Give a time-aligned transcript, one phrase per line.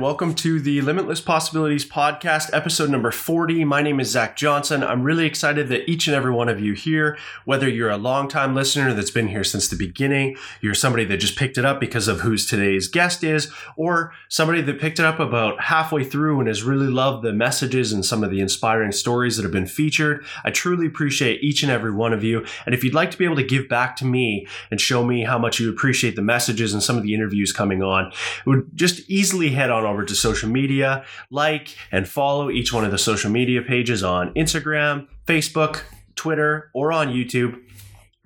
[0.00, 3.66] welcome to the Limitless Possibilities Podcast, episode number 40.
[3.66, 4.82] My name is Zach Johnson.
[4.82, 8.54] I'm really excited that each and every one of you here, whether you're a longtime
[8.54, 12.08] listener that's been here since the beginning, you're somebody that just picked it up because
[12.08, 16.48] of who's today's guest is, or somebody that picked it up about halfway through and
[16.48, 20.24] has really loved the messages and some of the inspiring stories that have been featured,
[20.44, 22.46] I truly appreciate each and every one of you.
[22.64, 25.24] And if you'd like to be able to give back to me and show me
[25.24, 28.70] how much you appreciate the messages and some of the interviews coming on, it would
[28.74, 32.98] just easily head on over to social media, like and follow each one of the
[32.98, 35.82] social media pages on Instagram, Facebook,
[36.14, 37.60] Twitter, or on YouTube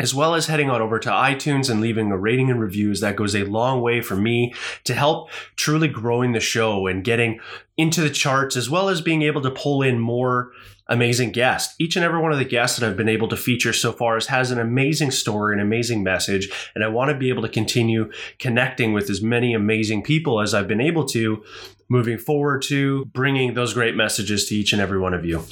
[0.01, 3.01] as well as heading on over to iTunes and leaving a rating and reviews.
[3.01, 4.53] That goes a long way for me
[4.85, 7.39] to help truly growing the show and getting
[7.77, 10.51] into the charts, as well as being able to pull in more
[10.89, 11.75] amazing guest.
[11.79, 14.19] Each and every one of the guests that I've been able to feature so far
[14.29, 18.11] has an amazing story, an amazing message, and I want to be able to continue
[18.39, 21.43] connecting with as many amazing people as I've been able to
[21.89, 25.45] moving forward to bringing those great messages to each and every one of you.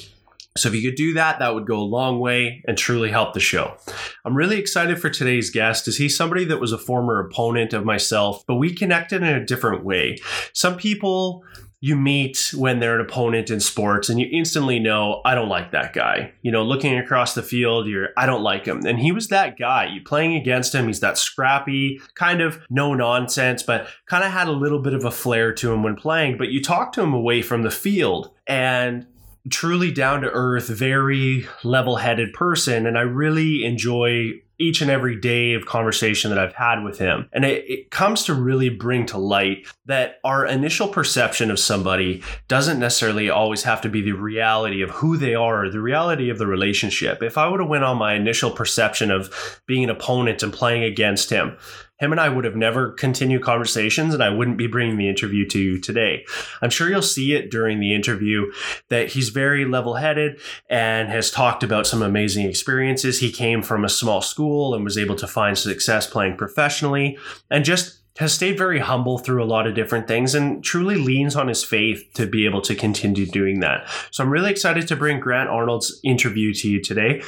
[0.55, 3.33] So if you could do that, that would go a long way and truly help
[3.33, 3.75] the show.
[4.23, 7.85] I'm really excited for today's guest as he's somebody that was a former opponent of
[7.85, 10.19] myself, but we connected in a different way.
[10.53, 11.43] Some people
[11.83, 15.71] you meet when they're an opponent in sports and you instantly know I don't like
[15.71, 16.31] that guy.
[16.41, 18.85] You know, looking across the field, you're I don't like him.
[18.85, 19.89] And he was that guy.
[19.93, 24.47] You playing against him, he's that scrappy, kind of no nonsense, but kind of had
[24.47, 27.13] a little bit of a flair to him when playing, but you talk to him
[27.13, 29.05] away from the field and
[29.49, 32.87] truly down to earth, very level headed person.
[32.87, 37.27] And I really enjoy each and every day of conversation that I've had with him.
[37.33, 42.23] And it, it, comes to really bring to light that our initial perception of somebody
[42.47, 46.29] doesn't necessarily always have to be the reality of who they are or the reality
[46.29, 47.21] of the relationship.
[47.21, 50.83] If I would have went on my initial perception of being an opponent and playing
[50.83, 51.57] against him,
[51.99, 55.47] him and I would have never continued conversations and I wouldn't be bringing the interview
[55.49, 56.25] to you today.
[56.61, 58.51] I'm sure you'll see it during the interview
[58.89, 60.39] that he's very level headed
[60.69, 63.19] and has talked about some amazing experiences.
[63.19, 67.17] He came from a small school and was able to find success playing professionally
[67.49, 71.35] and just has stayed very humble through a lot of different things and truly leans
[71.35, 73.87] on his faith to be able to continue doing that.
[74.11, 77.23] So I'm really excited to bring Grant Arnold's interview to you today.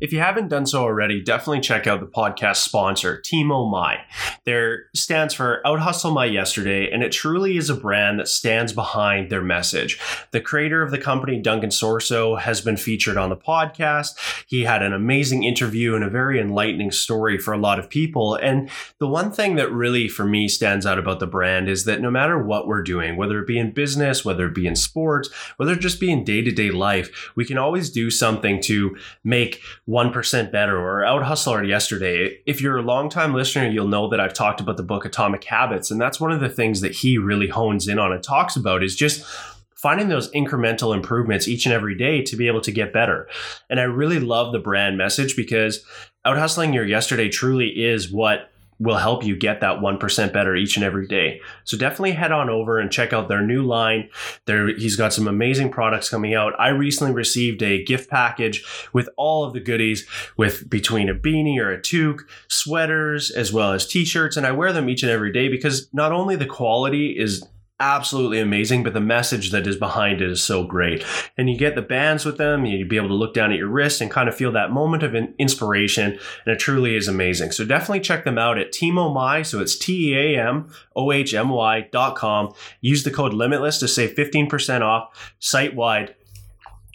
[0.00, 3.98] If you haven't done so already, definitely check out the podcast sponsor, Team Oh My.
[4.46, 8.72] There stands for Out Hustle My Yesterday, and it truly is a brand that stands
[8.72, 10.00] behind their message.
[10.30, 14.16] The creator of the company, Duncan Sorso, has been featured on the podcast.
[14.46, 18.36] He had an amazing interview and a very enlightening story for a lot of people.
[18.36, 22.00] And the one thing that really, for me, stands out about the brand is that
[22.00, 25.28] no matter what we're doing, whether it be in business, whether it be in sports,
[25.58, 28.96] whether it just be in day to day life, we can always do something to
[29.22, 32.38] make 1% better or out hustle yesterday.
[32.46, 35.90] If you're a longtime listener, you'll know that I've talked about the book Atomic Habits.
[35.90, 38.84] And that's one of the things that he really hones in on and talks about
[38.84, 39.26] is just
[39.74, 43.28] finding those incremental improvements each and every day to be able to get better.
[43.68, 45.84] And I really love the brand message because
[46.24, 50.76] out hustling your yesterday truly is what will help you get that 1% better each
[50.76, 51.40] and every day.
[51.64, 54.08] So definitely head on over and check out their new line.
[54.46, 56.58] There he's got some amazing products coming out.
[56.58, 61.58] I recently received a gift package with all of the goodies with between a beanie
[61.58, 65.32] or a toque, sweaters, as well as t-shirts and I wear them each and every
[65.32, 67.46] day because not only the quality is
[67.80, 71.04] absolutely amazing, but the message that is behind it is so great.
[71.36, 73.68] And you get the bands with them, you'd be able to look down at your
[73.68, 76.12] wrist and kind of feel that moment of inspiration,
[76.44, 77.50] and it truly is amazing.
[77.52, 81.34] So definitely check them out at Teamohmy, so it's T E A M O H
[81.34, 82.52] M Y dot com.
[82.80, 86.14] Use the code Limitless to save 15% off site wide.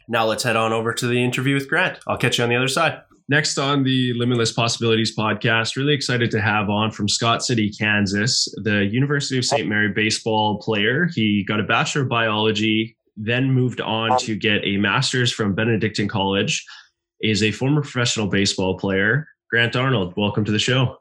[0.08, 2.00] Now let's head on over to the interview with Grant.
[2.06, 3.02] I'll catch you on the other side.
[3.28, 8.48] Next on the Limitless Possibilities podcast, really excited to have on from Scott City, Kansas,
[8.62, 9.68] the University of St.
[9.68, 11.10] Mary baseball player.
[11.16, 16.08] He got a Bachelor of Biology, then moved on to get a master's from Benedictine
[16.08, 16.64] College,
[17.20, 19.28] is a former professional baseball player.
[19.50, 21.00] Grant Arnold, welcome to the show.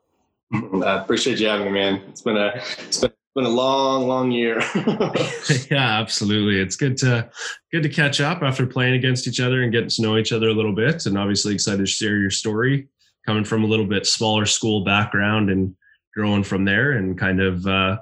[0.51, 2.01] I appreciate you having me, man.
[2.09, 4.61] It's been a it's been been a long, long year.
[5.71, 6.61] yeah, absolutely.
[6.61, 7.29] It's good to
[7.73, 10.49] good to catch up after playing against each other and getting to know each other
[10.49, 11.07] a little bit.
[11.07, 12.89] And obviously excited to share your story,
[13.27, 15.75] coming from a little bit smaller school background and
[16.15, 17.99] growing from there, and kind of uh,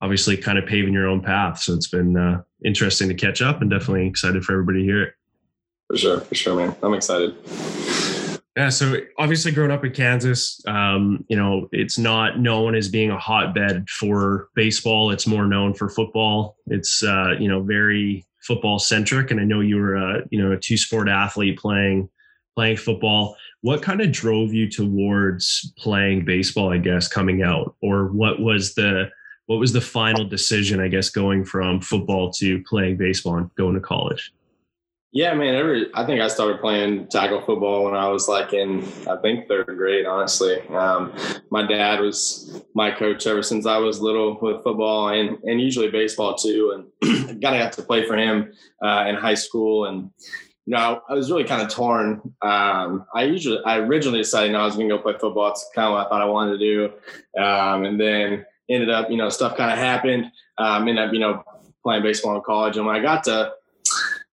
[0.00, 1.60] obviously kind of paving your own path.
[1.60, 5.02] So it's been uh, interesting to catch up, and definitely excited for everybody to hear
[5.04, 5.14] it.
[5.88, 6.74] For sure, for sure, man.
[6.82, 7.36] I'm excited.
[8.56, 13.10] Yeah, so obviously growing up in Kansas, um, you know, it's not known as being
[13.10, 15.10] a hotbed for baseball.
[15.10, 16.56] It's more known for football.
[16.66, 19.30] It's uh, you know, very football centric.
[19.30, 22.10] And I know you were a, you know, a two sport athlete playing
[22.54, 23.36] playing football.
[23.62, 27.74] What kind of drove you towards playing baseball, I guess, coming out?
[27.80, 29.08] Or what was the
[29.46, 33.74] what was the final decision, I guess, going from football to playing baseball and going
[33.74, 34.30] to college?
[35.14, 35.54] Yeah, man.
[35.54, 39.46] Every I think I started playing tackle football when I was like in I think
[39.46, 40.06] third grade.
[40.06, 41.12] Honestly, um,
[41.50, 45.90] my dad was my coach ever since I was little with football and and usually
[45.90, 46.86] baseball too.
[47.02, 49.84] And I got got to play for him uh, in high school.
[49.84, 50.10] And
[50.64, 52.34] you know, I was really kind of torn.
[52.40, 55.50] Um, I usually I originally decided no, I was going to go play football.
[55.50, 56.84] It's kind of what I thought I wanted to do.
[57.38, 60.32] Um, and then ended up, you know, stuff kind of happened.
[60.56, 61.44] Um, ended up, you know,
[61.82, 62.78] playing baseball in college.
[62.78, 63.52] And when I got to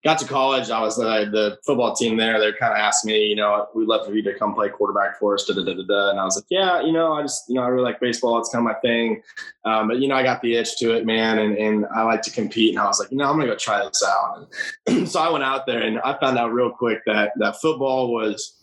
[0.03, 2.39] got to college, I was uh, the football team there.
[2.39, 5.19] They're kind of asked me, you know, we'd love for you to come play quarterback
[5.19, 5.45] for us.
[5.45, 7.63] Da, da, da, da, And I was like, yeah, you know, I just, you know,
[7.63, 8.39] I really like baseball.
[8.39, 9.21] It's kind of my thing.
[9.65, 11.39] Um, but, you know, I got the itch to it, man.
[11.39, 12.71] And, and I like to compete.
[12.75, 14.47] And I was like, you know, I'm going to go try this out.
[14.87, 18.13] And so I went out there and I found out real quick that, that football
[18.13, 18.55] was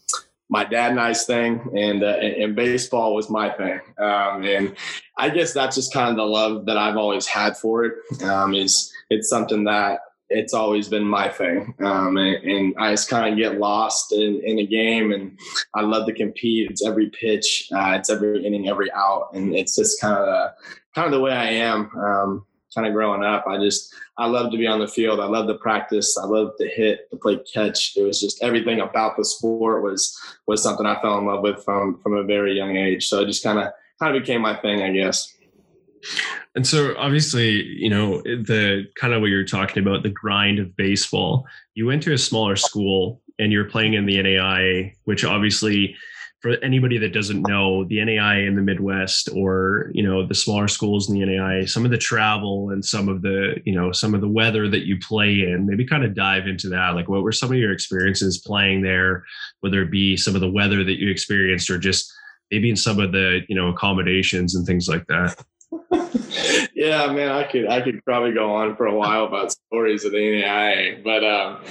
[0.48, 3.80] my dad and I's thing, and, uh, and baseball was my thing.
[3.98, 4.76] Um, and
[5.18, 8.22] I guess that's just kind of the love that I've always had for it.
[8.22, 11.74] Um, is it's something that it's always been my thing.
[11.84, 15.38] Um, and, and, I just kind of get lost in, in a game and
[15.74, 16.70] I love to compete.
[16.70, 19.30] It's every pitch, uh, it's every inning, every out.
[19.34, 20.54] And it's just kind of, the,
[20.94, 21.90] kind of the way I am.
[21.96, 25.18] Um, kind of growing up, I just, I love to be on the field.
[25.18, 26.18] I love to practice.
[26.18, 27.96] I love to hit, to play catch.
[27.96, 31.64] It was just everything about the sport was, was something I fell in love with
[31.64, 33.08] from, from a very young age.
[33.08, 35.35] So it just kind of, kind of became my thing, I guess.
[36.54, 40.76] And so obviously, you know, the kind of what you're talking about, the grind of
[40.76, 45.94] baseball, you went to a smaller school and you're playing in the NAIA, which obviously
[46.40, 50.68] for anybody that doesn't know, the NAIA in the Midwest or, you know, the smaller
[50.68, 54.14] schools in the NAIA, some of the travel and some of the, you know, some
[54.14, 56.94] of the weather that you play in, maybe kind of dive into that.
[56.94, 59.24] Like what were some of your experiences playing there,
[59.60, 62.12] whether it be some of the weather that you experienced or just
[62.50, 65.42] maybe in some of the, you know, accommodations and things like that?
[66.74, 70.12] yeah, man, I could I could probably go on for a while about stories of
[70.12, 71.62] the NAIA, but um,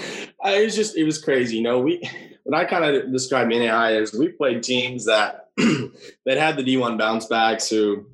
[0.44, 1.58] I, it was just it was crazy.
[1.58, 2.02] You know, we
[2.44, 6.98] what I kind of describe NAIA is we played teams that that had the D1
[6.98, 8.06] bounce backs who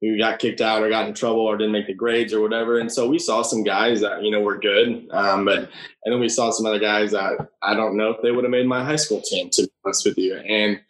[0.00, 2.78] who got kicked out or got in trouble or didn't make the grades or whatever.
[2.78, 6.20] And so we saw some guys that you know were good, um, but and then
[6.20, 8.84] we saw some other guys that I don't know if they would have made my
[8.84, 9.50] high school team.
[9.50, 10.80] To be honest with you, and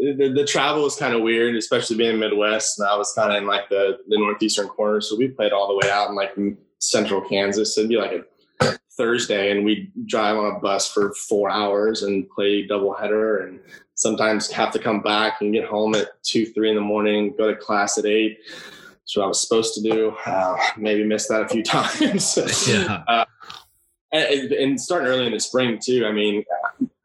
[0.00, 2.78] the, the travel was kind of weird, especially being Midwest.
[2.78, 5.68] And I was kind of in like the, the northeastern corner, so we played all
[5.68, 6.36] the way out in like
[6.78, 7.76] central Kansas.
[7.76, 12.28] It'd be like a Thursday, and we'd drive on a bus for four hours and
[12.30, 13.60] play doubleheader, and
[13.94, 17.48] sometimes have to come back and get home at two, three in the morning, go
[17.48, 18.38] to class at eight.
[18.46, 20.16] That's what I was supposed to do.
[20.24, 22.38] Uh, maybe missed that a few times.
[22.68, 23.02] yeah.
[23.06, 23.24] Uh,
[24.12, 26.04] and, and starting early in the spring too.
[26.06, 26.44] I mean,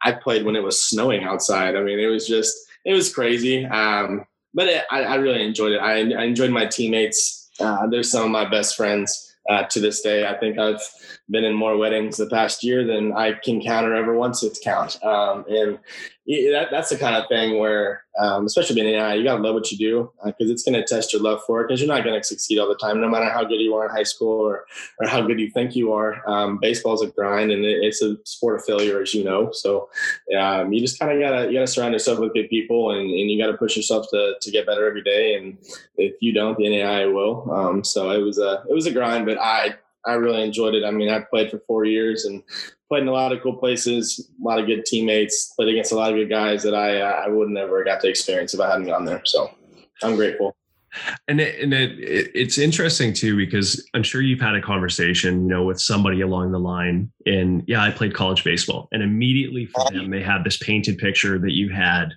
[0.01, 1.75] I played when it was snowing outside.
[1.75, 3.65] I mean, it was just it was crazy.
[3.65, 5.79] Um, but it, I, I, really enjoyed it.
[5.79, 7.49] I, I enjoyed my teammates.
[7.59, 10.27] Uh, they're some of my best friends uh, to this day.
[10.27, 10.81] I think I've
[11.29, 14.55] been in more weddings the past year than I can count or ever once to
[14.63, 15.03] count.
[15.03, 15.79] Um, and
[16.25, 19.53] that, that's the kind of thing where, um, especially being AI, you got to love
[19.53, 21.93] what you do because uh, it's going to test your love for it because you're
[21.93, 24.03] not going to succeed all the time, no matter how good you are in high
[24.03, 24.65] school or,
[24.99, 26.27] or how good you think you are.
[26.27, 29.51] Um, baseball is a grind and it, it's a sport of failure, as you know.
[29.51, 29.89] So
[30.37, 32.91] um, you just kind of got to, you got to surround yourself with good people
[32.91, 35.35] and, and you got to push yourself to, to get better every day.
[35.35, 35.59] And
[35.97, 37.51] if you don't, the NAIA will.
[37.51, 40.83] Um, so it was a, it was a grind, but I, I really enjoyed it.
[40.83, 42.43] I mean, I played for four years and
[42.87, 45.95] played in a lot of cool places, a lot of good teammates, played against a
[45.95, 48.59] lot of good guys that I uh, I would never have got to experience if
[48.59, 49.21] I hadn't gone there.
[49.25, 49.51] So
[50.03, 50.55] I'm grateful.
[51.27, 55.43] And it, and it, it, it's interesting too because I'm sure you've had a conversation,
[55.43, 57.11] you know, with somebody along the line.
[57.25, 61.37] And yeah, I played college baseball, and immediately for them, they had this painted picture
[61.39, 62.09] that you had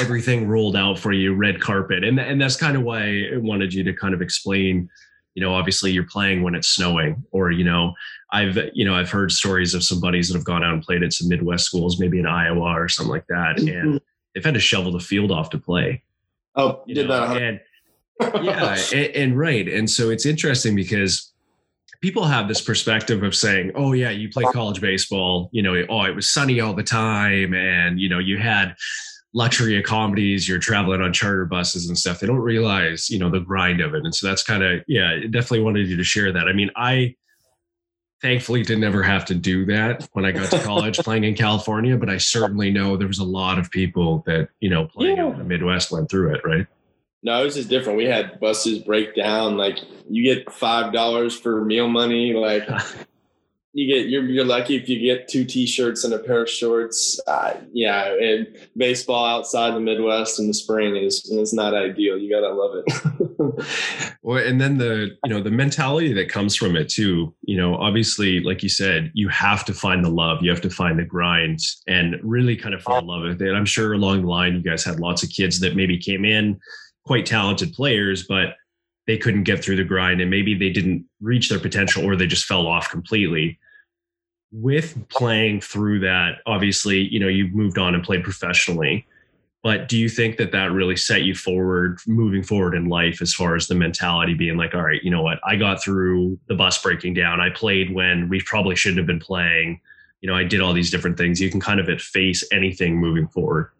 [0.00, 3.72] everything rolled out for you, red carpet, and and that's kind of why I wanted
[3.72, 4.90] you to kind of explain
[5.36, 7.92] you know obviously you're playing when it's snowing or you know
[8.32, 11.04] i've you know i've heard stories of some buddies that have gone out and played
[11.04, 13.96] at some midwest schools maybe in iowa or something like that and mm-hmm.
[14.34, 16.02] they've had to shovel the field off to play
[16.56, 17.28] oh you did know?
[17.28, 17.60] that and,
[18.44, 21.32] yeah and, and right and so it's interesting because
[22.00, 26.04] people have this perspective of saying, "Oh yeah, you play college baseball, you know, oh
[26.04, 28.76] it was sunny all the time and you know, you had
[29.36, 32.20] luxury accommodations, you're traveling on charter buses and stuff.
[32.20, 34.02] They don't realize, you know, the grind of it.
[34.02, 36.48] And so that's kind of, yeah, definitely wanted you to share that.
[36.48, 37.14] I mean, I
[38.22, 41.98] thankfully didn't ever have to do that when I got to college playing in California,
[41.98, 45.30] but I certainly know there was a lot of people that, you know, playing yeah.
[45.30, 46.66] in the Midwest went through it, right?
[47.22, 47.98] No, it was just different.
[47.98, 49.58] We had buses break down.
[49.58, 49.76] Like
[50.08, 52.32] you get five dollars for meal money.
[52.32, 52.66] Like
[53.76, 57.20] you get you're you're lucky if you get two t-shirts and a pair of shorts.
[57.26, 62.16] Uh, yeah, and baseball outside the Midwest in the spring is is not ideal.
[62.16, 64.16] You gotta love it.
[64.22, 67.34] well, and then the you know the mentality that comes from it too.
[67.42, 70.70] You know, obviously, like you said, you have to find the love, you have to
[70.70, 73.52] find the grind, and really kind of fall in love with it.
[73.52, 76.58] I'm sure along the line, you guys had lots of kids that maybe came in
[77.04, 78.54] quite talented players, but
[79.06, 82.26] they couldn't get through the grind and maybe they didn't reach their potential or they
[82.26, 83.56] just fell off completely
[84.52, 89.06] with playing through that obviously you know you've moved on and played professionally
[89.66, 93.34] but do you think that that really set you forward moving forward in life as
[93.34, 95.40] far as the mentality being like all right you know what?
[95.44, 97.40] I got through the bus breaking down.
[97.40, 99.80] I played when we probably shouldn't have been playing.
[100.20, 101.40] You know i did all these different things.
[101.40, 103.70] You can kind of face anything moving forward.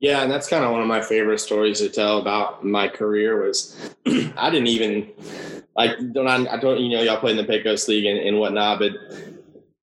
[0.00, 3.44] Yeah, and that's kind of one of my favorite stories to tell about my career
[3.44, 3.76] was
[4.36, 5.08] I didn't even
[5.76, 8.38] like don't I, I don't you know y'all played in the Pecos League and, and
[8.38, 8.92] whatnot, but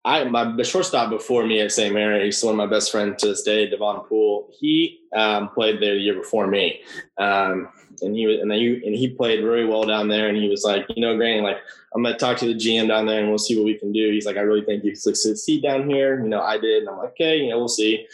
[0.05, 1.93] I my the shortstop before me at St.
[1.93, 4.47] Mary's, one of my best friends to this day, Devon Poole.
[4.57, 6.81] He um, played there the year before me,
[7.17, 7.69] um,
[8.03, 10.27] and he was and he and he played really well down there.
[10.27, 11.57] And he was like, you know, Granny, like
[11.95, 14.11] I'm gonna talk to the GM down there and we'll see what we can do.
[14.11, 16.21] He's like, I really think you can succeed down here.
[16.21, 18.07] You know, I did, and I'm like, okay, you know, we'll see.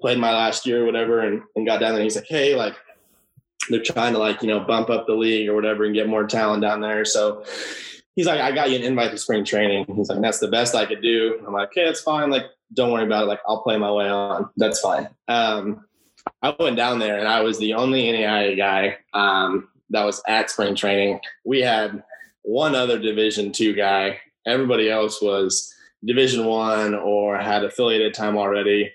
[0.00, 2.02] Played my last year or whatever, and, and got down there.
[2.02, 2.76] And he's like, hey, like
[3.68, 6.24] they're trying to like you know bump up the league or whatever and get more
[6.24, 7.04] talent down there.
[7.04, 7.44] So
[8.14, 9.86] he's like, I got you an invite to spring training.
[9.94, 11.40] He's like, that's the best I could do.
[11.46, 12.30] I'm like, okay, it's fine.
[12.30, 13.26] Like, don't worry about it.
[13.26, 14.48] Like, I'll play my way on.
[14.56, 15.08] That's fine.
[15.28, 15.84] Um,
[16.42, 20.50] I went down there and I was the only NAIA guy um, that was at
[20.50, 21.20] spring training.
[21.44, 22.02] We had
[22.42, 24.18] one other Division two guy.
[24.46, 28.92] Everybody else was Division one or had affiliated time already.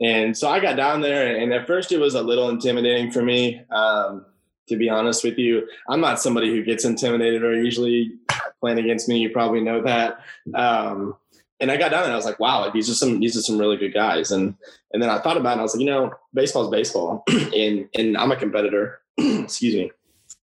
[0.00, 3.22] And so I got down there, and at first it was a little intimidating for
[3.22, 3.62] me.
[3.70, 4.26] Um,
[4.68, 5.66] to be honest with you.
[5.88, 8.12] I'm not somebody who gets intimidated very easily.
[8.60, 10.20] Playing against me, you probably know that.
[10.54, 11.16] Um,
[11.62, 13.40] and I got down there and I was like, wow, these are some these are
[13.40, 14.32] some really good guys.
[14.32, 14.56] And
[14.92, 17.24] and then I thought about it and I was like, you know, baseball's baseball.
[17.28, 19.00] and and I'm a competitor.
[19.18, 19.92] Excuse me.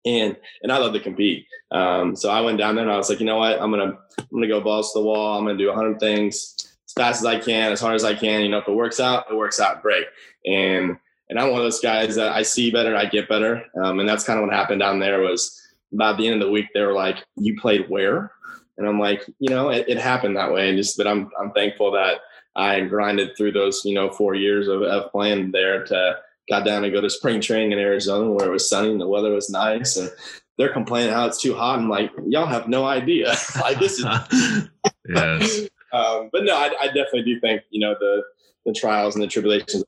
[0.05, 1.47] And and I love to compete.
[1.71, 3.61] Um, so I went down there and I was like, you know what?
[3.61, 5.39] I'm gonna I'm gonna go balls to the wall.
[5.39, 6.55] I'm gonna do 100 things
[6.87, 8.43] as fast as I can, as hard as I can.
[8.43, 10.07] You know, if it works out, it works out great.
[10.45, 14.01] And and I'm one of those guys that I see better, I get better, um,
[14.01, 15.21] and that's kind of what happened down there.
[15.21, 15.61] Was
[15.93, 18.33] about the end of the week, they were like, "You played where?"
[18.79, 21.53] And I'm like, you know, it, it happened that way, and just but I'm I'm
[21.53, 22.21] thankful that
[22.55, 26.19] I grinded through those you know four years of, of playing there to
[26.49, 29.09] got down and go to spring training in Arizona where it was sunny and the
[29.09, 30.11] weather was nice and
[30.57, 31.79] they're complaining how it's too hot.
[31.79, 33.35] I'm like, y'all have no idea.
[33.61, 34.05] like this is
[35.09, 35.61] yes.
[35.93, 38.23] um, but no, I, I, definitely do think, you know, the
[38.65, 39.85] the trials and the tribulations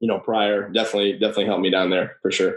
[0.00, 2.56] you know, prior definitely definitely helped me down there for sure.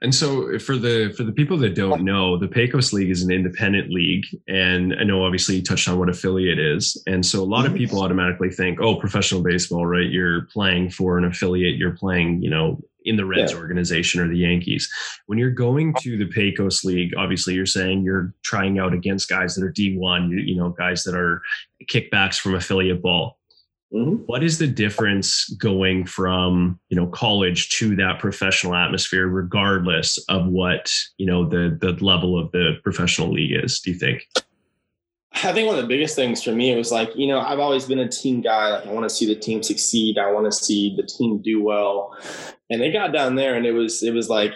[0.00, 3.22] And so eh, for the for the people that don't know, the Pecos League is
[3.22, 7.42] an independent league, and I know obviously you touched on what affiliate is, and so
[7.42, 10.10] a lot of people automatically think, oh, professional baseball, right?
[10.10, 13.58] You're playing for an affiliate, you're playing, you know, in the Reds yeah.
[13.58, 14.90] organization or the Yankees.
[15.26, 19.54] When you're going to the Pecos League, obviously you're saying you're trying out against guys
[19.54, 21.42] that are D1, you know, guys that are
[21.90, 23.38] kickbacks from affiliate ball.
[23.94, 24.22] Mm-hmm.
[24.24, 30.46] What is the difference going from you know college to that professional atmosphere, regardless of
[30.46, 33.80] what you know the the level of the professional league is?
[33.80, 34.26] Do you think?
[35.34, 37.58] I think one of the biggest things for me it was like you know I've
[37.58, 38.70] always been a team guy.
[38.70, 40.16] Like I want to see the team succeed.
[40.16, 42.16] I want to see the team do well.
[42.70, 44.54] And they got down there, and it was it was like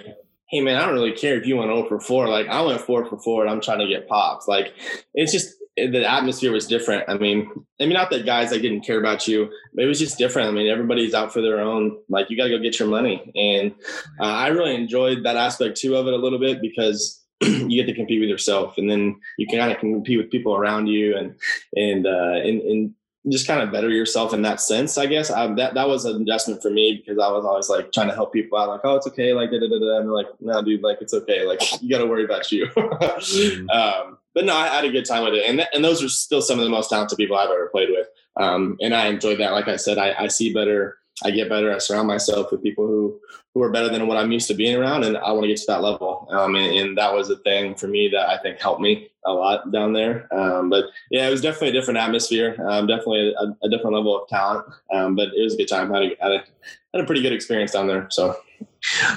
[0.48, 2.28] hey man, I don't really care if you went 0 for 4.
[2.28, 4.46] Like I went 4 for 4 and I'm trying to get pops.
[4.46, 4.72] Like
[5.14, 7.04] it's just the atmosphere was different.
[7.08, 9.98] I mean, I mean, not that guys like didn't care about you, but it was
[9.98, 10.48] just different.
[10.48, 11.98] I mean, everybody's out for their own.
[12.08, 13.72] Like, you got to go get your money, and
[14.18, 17.86] uh, I really enjoyed that aspect too of it a little bit because you get
[17.86, 21.16] to compete with yourself, and then you can kind of compete with people around you,
[21.16, 21.34] and
[21.74, 22.94] and uh, and, and
[23.28, 25.30] just kind of better yourself in that sense, I guess.
[25.30, 28.14] I, that that was an adjustment for me because I was always like trying to
[28.14, 29.98] help people out, like, oh, it's okay, like da da da da.
[29.98, 32.66] And they're like, no, dude, like it's okay, like you got to worry about you.
[32.76, 33.68] mm-hmm.
[33.70, 36.10] um, but no, I had a good time with it, and th- and those are
[36.10, 39.40] still some of the most talented people I've ever played with, um, and I enjoyed
[39.40, 39.52] that.
[39.52, 42.86] Like I said, I, I see better, I get better, I surround myself with people
[42.86, 43.18] who
[43.54, 45.56] who are better than what I'm used to being around, and I want to get
[45.56, 46.28] to that level.
[46.30, 49.32] Um, and, and, that was a thing for me that I think helped me a
[49.32, 50.28] lot down there.
[50.30, 54.20] Um, but yeah, it was definitely a different atmosphere, um, definitely a, a, different level
[54.22, 54.66] of talent.
[54.92, 55.90] Um, but it was a good time.
[55.90, 56.44] I had a, had a,
[56.92, 58.08] had a pretty good experience down there.
[58.10, 58.36] So.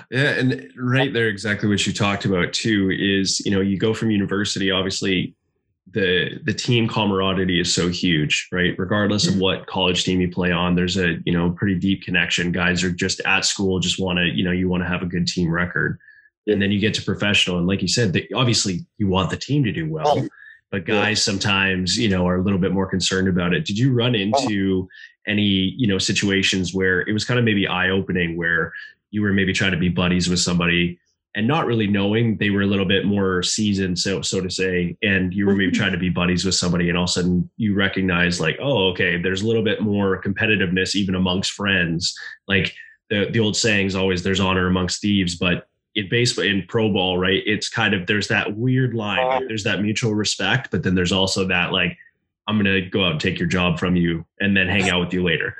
[0.09, 3.93] Yeah, and right there, exactly what you talked about too is you know you go
[3.93, 5.35] from university, obviously
[5.91, 8.75] the the team camaraderie is so huge, right?
[8.77, 9.41] Regardless of mm-hmm.
[9.41, 12.51] what college team you play on, there's a you know pretty deep connection.
[12.51, 15.07] Guys are just at school, just want to you know you want to have a
[15.07, 15.99] good team record,
[16.47, 19.63] and then you get to professional, and like you said, obviously you want the team
[19.63, 20.27] to do well,
[20.71, 23.65] but guys sometimes you know are a little bit more concerned about it.
[23.65, 24.19] Did you run oh.
[24.19, 24.87] into
[25.27, 28.73] any you know situations where it was kind of maybe eye opening where
[29.11, 30.99] you were maybe trying to be buddies with somebody
[31.35, 34.97] and not really knowing they were a little bit more seasoned, so so to say,
[35.03, 35.79] and you were maybe mm-hmm.
[35.79, 38.89] trying to be buddies with somebody, and all of a sudden you recognize like, oh,
[38.89, 42.15] okay, there's a little bit more competitiveness even amongst friends.
[42.47, 42.73] Like
[43.09, 46.91] the the old saying is always there's honor amongst thieves, but in baseball in pro
[46.91, 47.43] ball, right?
[47.45, 49.25] It's kind of there's that weird line.
[49.25, 51.95] Like, there's that mutual respect, but then there's also that like
[52.47, 55.13] I'm gonna go out and take your job from you and then hang out with
[55.13, 55.55] you later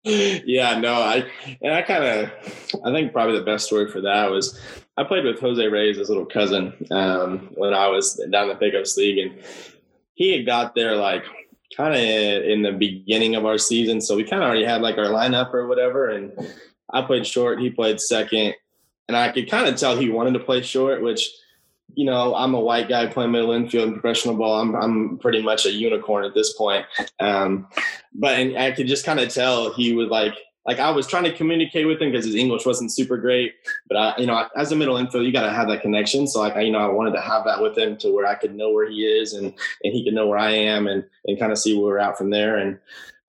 [0.04, 1.28] yeah, no, I
[1.60, 2.30] and I kind of
[2.84, 4.60] I think probably the best story for that was
[4.96, 8.96] I played with Jose Reyes, his little cousin, um, when I was down the Pecos
[8.96, 9.42] league, and
[10.14, 11.24] he had got there like
[11.76, 14.98] kind of in the beginning of our season, so we kind of already had like
[14.98, 16.32] our lineup or whatever, and
[16.90, 18.54] I played short, he played second,
[19.08, 21.28] and I could kind of tell he wanted to play short, which
[21.94, 24.60] you know, I'm a white guy playing middle infield in professional ball.
[24.60, 26.86] I'm I'm pretty much a unicorn at this point.
[27.20, 27.68] Um,
[28.14, 30.34] but and I could just kind of tell he was like
[30.68, 33.54] like I was trying to communicate with him because his English wasn't super great.
[33.88, 36.26] But I, you know, as a middle infield, you got to have that connection.
[36.26, 38.34] So like, I, you know, I wanted to have that with him to where I
[38.34, 41.38] could know where he is and and he could know where I am and and
[41.38, 42.58] kind of see where we're out from there.
[42.58, 42.78] And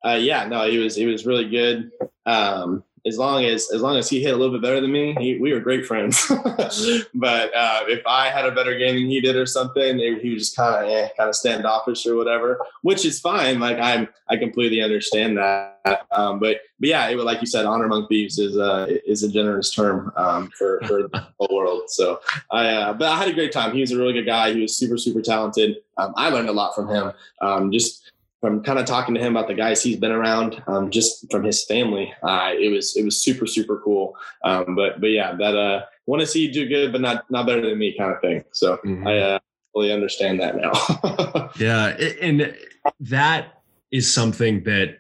[0.06, 1.92] uh, yeah, no, he was he was really good.
[2.26, 5.16] Um, as long as as long as he hit a little bit better than me,
[5.20, 6.26] he, we were great friends.
[7.14, 10.34] but uh, if I had a better game than he did or something, it, he
[10.34, 13.60] was just kind of eh, kind of standoffish or whatever, which is fine.
[13.60, 16.06] Like I'm I completely understand that.
[16.12, 19.30] Um, but but yeah, it, like you said, honor among thieves is uh, is a
[19.30, 21.90] generous term um, for for the whole world.
[21.90, 22.20] So
[22.52, 23.74] I uh, but I had a great time.
[23.74, 24.54] He was a really good guy.
[24.54, 25.78] He was super super talented.
[25.98, 27.12] Um, I learned a lot from him.
[27.42, 30.90] Um, just from kind of talking to him about the guys he's been around, um,
[30.90, 34.16] just from his family, uh, it was it was super super cool.
[34.44, 37.46] Um, but but yeah, that uh, want to see you do good, but not not
[37.46, 38.44] better than me kind of thing.
[38.52, 39.08] So mm-hmm.
[39.08, 39.40] I uh,
[39.74, 41.50] fully understand that now.
[41.60, 41.88] yeah,
[42.22, 42.56] and
[43.02, 45.00] that is something that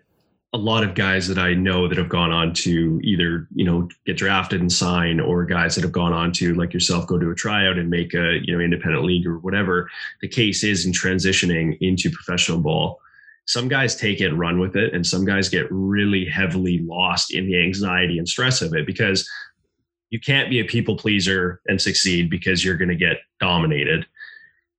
[0.51, 3.87] a lot of guys that I know that have gone on to either you know
[4.05, 7.29] get drafted and sign, or guys that have gone on to like yourself go to
[7.29, 9.89] a tryout and make a you know independent league or whatever
[10.21, 12.99] the case is in transitioning into professional ball
[13.49, 17.47] some guys take it run with it and some guys get really heavily lost in
[17.47, 19.27] the anxiety and stress of it because
[20.11, 24.05] you can't be a people pleaser and succeed because you're going to get dominated.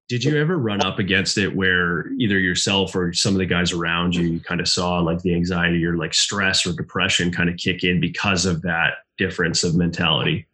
[0.09, 3.73] Did you ever run up against it where either yourself or some of the guys
[3.73, 7.51] around you, you kind of saw like the anxiety or like stress or depression kind
[7.51, 10.47] of kick in because of that difference of mentality?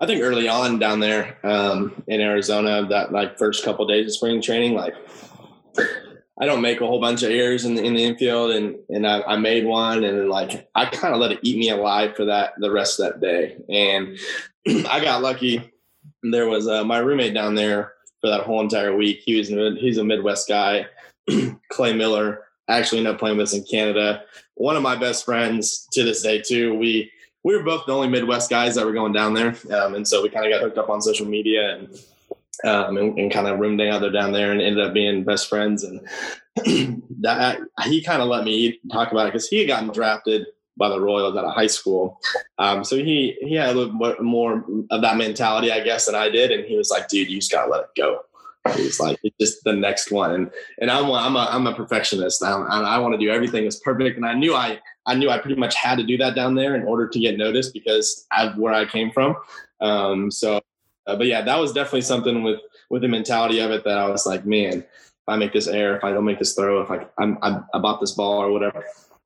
[0.00, 4.06] I think early on down there um, in arizona that like first couple of days
[4.06, 4.94] of spring training like
[6.38, 9.06] I don't make a whole bunch of errors in the, in the infield, and and
[9.06, 12.26] I, I made one, and like I kind of let it eat me alive for
[12.26, 13.56] that the rest of that day.
[13.68, 14.18] And
[14.86, 15.72] I got lucky.
[16.22, 19.22] There was uh, my roommate down there for that whole entire week.
[19.24, 20.86] He was he's a Midwest guy,
[21.70, 22.42] Clay Miller.
[22.68, 24.24] Actually ended up playing with us in Canada.
[24.56, 26.74] One of my best friends to this day too.
[26.74, 27.10] We
[27.44, 30.22] we were both the only Midwest guys that were going down there, um, and so
[30.22, 31.88] we kind of got hooked up on social media and
[32.64, 35.84] um, and, and kind of roomed together down there and ended up being best friends.
[35.84, 36.00] And
[37.20, 40.88] that he kind of let me talk about it because he had gotten drafted by
[40.88, 42.20] the Royals out of high school.
[42.58, 46.28] Um, so he he had a little more of that mentality, I guess, than I
[46.28, 46.50] did.
[46.50, 48.20] And he was like, "Dude, you just gotta let it go."
[48.74, 52.42] He's like, "It's just the next one." And and I'm I'm a I'm a perfectionist.
[52.42, 54.16] I, I want to do everything as perfect.
[54.16, 56.74] And I knew I I knew I pretty much had to do that down there
[56.74, 59.36] in order to get noticed because of where I came from.
[59.80, 60.60] Um, so
[61.06, 64.08] uh, but yeah, that was definitely something with with the mentality of it that I
[64.08, 66.90] was like, man, if I make this error, if I don't make this throw, if
[66.90, 68.84] I I'm, I'm I bought this ball or whatever,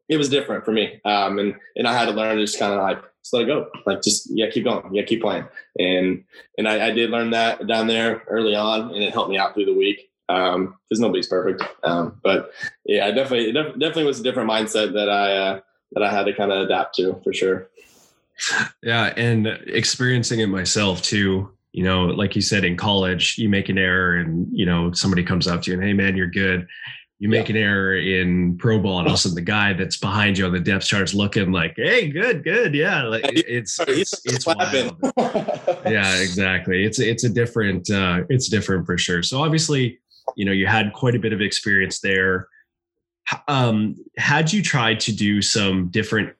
[0.09, 1.01] it was different for me.
[1.05, 3.47] Um, and and I had to learn to just kind of like just let it
[3.47, 5.47] go, like just yeah, keep going, yeah, keep playing.
[5.79, 6.25] And
[6.59, 9.55] and I, I did learn that down there early on, and it helped me out
[9.55, 11.62] through the week because um, nobody's perfect.
[11.83, 12.53] Um, but
[12.85, 15.61] yeah, I definitely it definitely was a different mindset that I uh,
[15.93, 17.69] that I had to kind of adapt to for sure.
[18.83, 23.68] Yeah, and experiencing it myself too you know, like you said in college, you make
[23.68, 26.66] an error and, you know, somebody comes up to you and, hey, man, you're good.
[27.20, 27.56] You make yeah.
[27.56, 30.46] an error in pro ball, and all of a sudden the guy that's behind you
[30.46, 34.46] on the depth chart is looking like, "Hey, good, good, yeah." Like it's it's, it's
[34.46, 34.96] wild.
[35.85, 36.83] yeah, exactly.
[36.83, 39.22] It's it's a different uh, it's different for sure.
[39.22, 39.98] So obviously,
[40.35, 42.48] you know, you had quite a bit of experience there.
[43.48, 46.35] Um, had you tried to do some different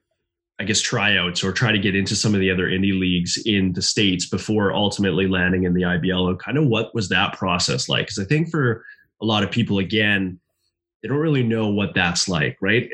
[0.61, 3.73] I guess tryouts or try to get into some of the other indie leagues in
[3.73, 6.29] the states before ultimately landing in the IBL.
[6.29, 8.05] And kind of what was that process like?
[8.05, 8.85] Because I think for
[9.23, 10.39] a lot of people, again,
[11.01, 12.87] they don't really know what that's like, right?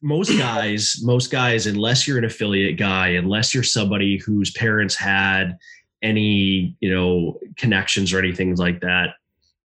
[0.00, 5.58] Most guys, most guys, unless you're an affiliate guy, unless you're somebody whose parents had
[6.02, 9.14] any, you know, connections or anything like that,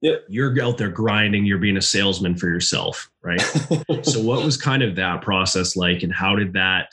[0.02, 0.26] Yep.
[0.30, 3.40] You're out there grinding, you're being a salesman for yourself, right?
[4.02, 6.88] so what was kind of that process like and how did that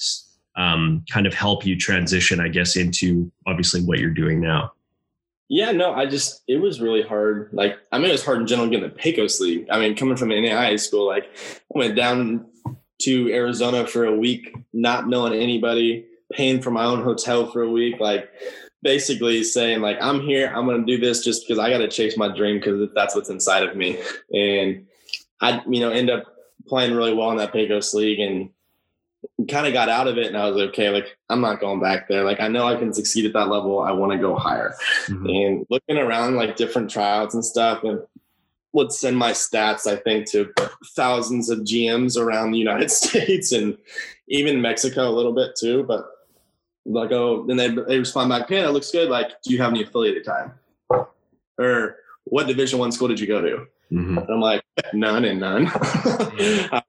[0.58, 4.72] um, kind of help you transition, I guess, into obviously what you're doing now?
[5.48, 7.48] Yeah, no, I just it was really hard.
[7.52, 9.66] Like, I mean, it was hard in general getting the Pecos League.
[9.70, 11.24] I mean, coming from an NAIA school, like,
[11.74, 12.46] I went down
[13.02, 17.70] to Arizona for a week, not knowing anybody, paying for my own hotel for a
[17.70, 18.28] week, like,
[18.82, 22.16] basically saying like, I'm here, I'm gonna do this just because I got to chase
[22.16, 24.00] my dream because that's what's inside of me.
[24.32, 24.86] And
[25.40, 26.24] I, you know, end up
[26.66, 28.50] playing really well in that Pecos League and
[29.48, 31.80] kind of got out of it and I was like, okay, like I'm not going
[31.80, 32.24] back there.
[32.24, 33.80] Like I know I can succeed at that level.
[33.80, 34.74] I want to go higher.
[35.06, 35.26] Mm-hmm.
[35.26, 38.00] And looking around like different tryouts and stuff and
[38.72, 40.52] would send my stats, I think, to
[40.94, 43.76] thousands of GMs around the United States and
[44.28, 45.84] even Mexico a little bit too.
[45.84, 46.06] But
[46.84, 49.08] like, oh, then they, they respond back, hey, that looks good.
[49.08, 50.52] Like, do you have any affiliated time?
[51.58, 53.66] Or what division one school did you go to?
[53.92, 54.18] Mm-hmm.
[54.30, 55.70] I'm like, none and none.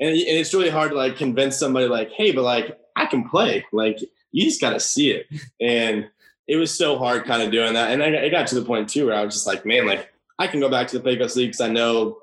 [0.00, 3.28] and, and it's really hard to like convince somebody like hey but like i can
[3.28, 3.98] play like
[4.32, 5.26] you just got to see it
[5.60, 6.08] and
[6.46, 8.88] it was so hard kind of doing that and I, it got to the point
[8.88, 11.36] too where i was just like man like i can go back to the pecos
[11.36, 12.18] league because i know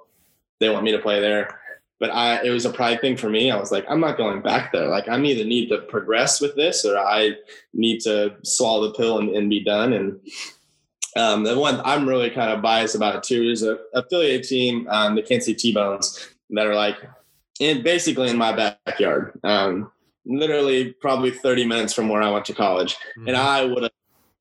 [0.60, 1.62] they want me to play there
[2.02, 3.52] but I, it was a pride thing for me.
[3.52, 4.88] I was like, I'm not going back there.
[4.88, 7.36] Like, I either need to progress with this, or I
[7.76, 9.94] need to swallow the pill and, and be done.
[9.94, 10.20] And
[11.16, 14.88] um, the one I'm really kind of biased about it too is a affiliate team,
[14.90, 16.98] um, the Kansas City T-Bones, that are like
[17.62, 19.40] in basically in my backyard.
[19.44, 19.92] Um,
[20.26, 22.96] literally probably 30 minutes from where I went to college.
[22.96, 23.28] Mm-hmm.
[23.30, 23.92] And I would have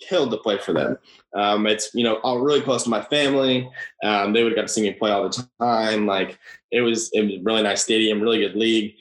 [0.01, 0.99] killed to play for them.
[1.35, 3.71] Um, it's, you know, all really close to my family.
[4.03, 6.07] Um, they would have got to see me play all the time.
[6.07, 6.39] Like
[6.71, 8.95] it was, it was a really nice stadium, really good league.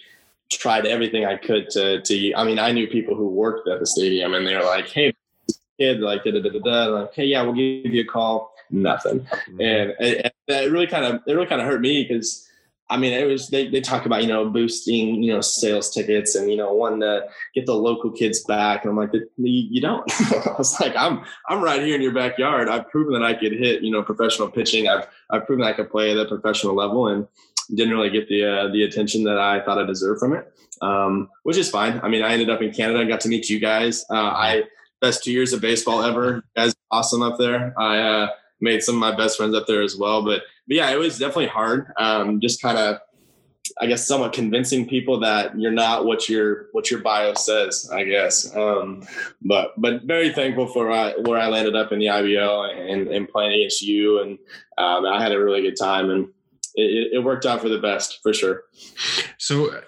[0.52, 3.86] Tried everything I could to, to, I mean, I knew people who worked at the
[3.86, 5.14] stadium and they were like, Hey,
[5.80, 8.54] kid, like, da, da, da, da, like, Hey, yeah, we'll give you a call.
[8.70, 9.22] Nothing.
[9.22, 9.62] Mm-hmm.
[9.62, 12.49] And, and it really kind of, it really kind of hurt me because,
[12.92, 16.36] I mean, it was they, they talk about you know boosting you know sales tickets
[16.36, 20.12] and you know wanting to get the local kids back, and I'm like, you don't.
[20.48, 22.68] I was like, I'm I'm right here in your backyard.
[22.68, 24.88] I've proven that I could hit you know professional pitching.
[24.88, 27.28] I've I've proven I could play at a professional level, and
[27.76, 31.30] didn't really get the uh, the attention that I thought I deserved from it, um,
[31.44, 32.00] which is fine.
[32.04, 33.00] I mean, I ended up in Canada.
[33.00, 34.06] I got to meet you guys.
[34.10, 34.64] Uh, I
[35.02, 36.36] best two years of baseball ever.
[36.36, 37.74] You guys, awesome up there.
[37.80, 38.30] I uh,
[38.62, 41.18] made some of my best friends up there as well, but but yeah, it was
[41.18, 41.92] definitely hard.
[41.98, 43.00] Um, just kind of,
[43.82, 47.90] I guess, somewhat convincing people that you're not what your what your bio says.
[47.92, 49.04] I guess, um,
[49.42, 53.28] but but very thankful for uh, where I landed up in the IBL and, and
[53.28, 54.38] playing against you, and
[54.78, 56.30] um, I had a really good time, and
[56.76, 58.64] it, it worked out for the best for sure.
[59.38, 59.82] So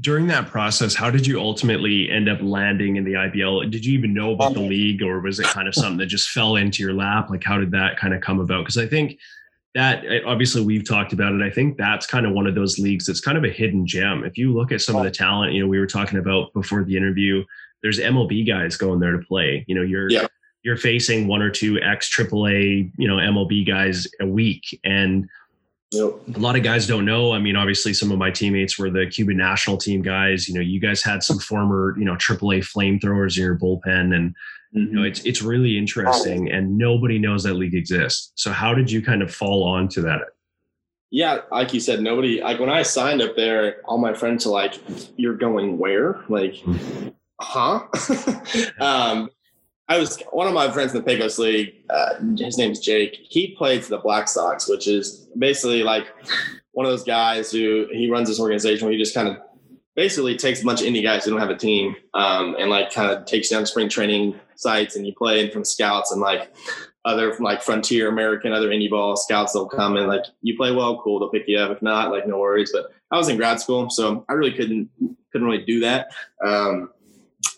[0.00, 3.70] during that process, how did you ultimately end up landing in the IBL?
[3.70, 6.06] Did you even know about the um, league, or was it kind of something that
[6.06, 7.30] just fell into your lap?
[7.30, 8.62] Like, how did that kind of come about?
[8.62, 9.18] Because I think
[9.74, 11.42] that obviously we've talked about it.
[11.42, 14.24] I think that's kind of one of those leagues that's kind of a hidden gem.
[14.24, 16.84] If you look at some of the talent, you know, we were talking about before
[16.84, 17.44] the interview,
[17.82, 19.64] there's MLB guys going there to play.
[19.68, 20.26] You know, you're yeah.
[20.62, 24.80] you're facing one or two ex AAA, you know, MLB guys a week.
[24.84, 25.28] And
[25.94, 26.36] yep.
[26.36, 27.32] a lot of guys don't know.
[27.32, 30.48] I mean, obviously some of my teammates were the Cuban national team guys.
[30.48, 34.34] You know, you guys had some former, you know, AAA flamethrowers in your bullpen and
[34.74, 34.88] Mm-hmm.
[34.88, 38.32] You know, it's it's really interesting, and nobody knows that league exists.
[38.34, 40.20] So, how did you kind of fall on to that?
[41.10, 44.50] Yeah, like you said, nobody like when I signed up there, all my friends are
[44.50, 44.74] like,
[45.16, 47.10] "You're going where?" Like, mm-hmm.
[47.40, 47.86] huh?
[48.84, 49.30] um,
[49.88, 51.84] I was one of my friends in the Pecos League.
[51.90, 53.18] Uh, his name's Jake.
[53.28, 56.06] He played for the Black Sox, which is basically like
[56.72, 59.36] one of those guys who he runs this organization where he just kind of
[59.94, 62.92] basically takes a bunch of indie guys who don't have a team um, and like
[62.92, 66.52] kind of takes down spring training sites and you play in from scouts and like
[67.04, 71.00] other like frontier American, other indie ball scouts, they'll come and like you play well,
[71.02, 71.70] cool, they'll pick you up.
[71.70, 72.72] If not, like no worries.
[72.72, 74.88] But I was in grad school, so I really couldn't
[75.30, 76.08] couldn't really do that.
[76.44, 76.90] Um,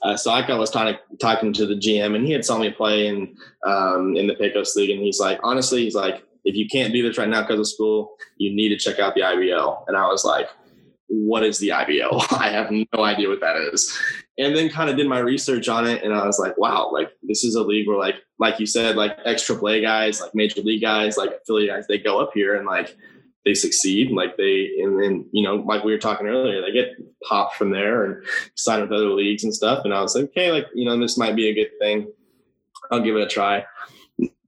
[0.03, 3.09] uh, so I was talking talking to the GM, and he had saw me play
[3.09, 6.93] in um, in the Pecos League, and he's like, honestly, he's like, if you can't
[6.93, 9.85] do this right now because of school, you need to check out the IBL.
[9.89, 10.49] And I was like,
[11.09, 12.33] what is the IBL?
[12.39, 13.97] I have no idea what that is.
[14.39, 17.11] And then kind of did my research on it, and I was like, wow, like
[17.23, 20.61] this is a league where like like you said, like extra play guys, like major
[20.61, 22.97] league guys, like affiliate guys, they go up here and like
[23.47, 26.97] they succeed, like they and then you know, like we were talking earlier, they get
[27.23, 28.23] popped from there and
[28.57, 29.87] sign with other leagues and stuff.
[29.87, 32.13] And I was like, okay, like you know, this might be a good thing.
[32.91, 33.65] I'll give it a try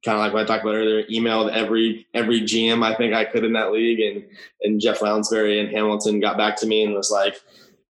[0.04, 3.24] kind of like what I talked about earlier, emailed every every GM I think I
[3.24, 4.24] could in that league, and
[4.62, 7.40] and Jeff Lounsbury and Hamilton got back to me and was like,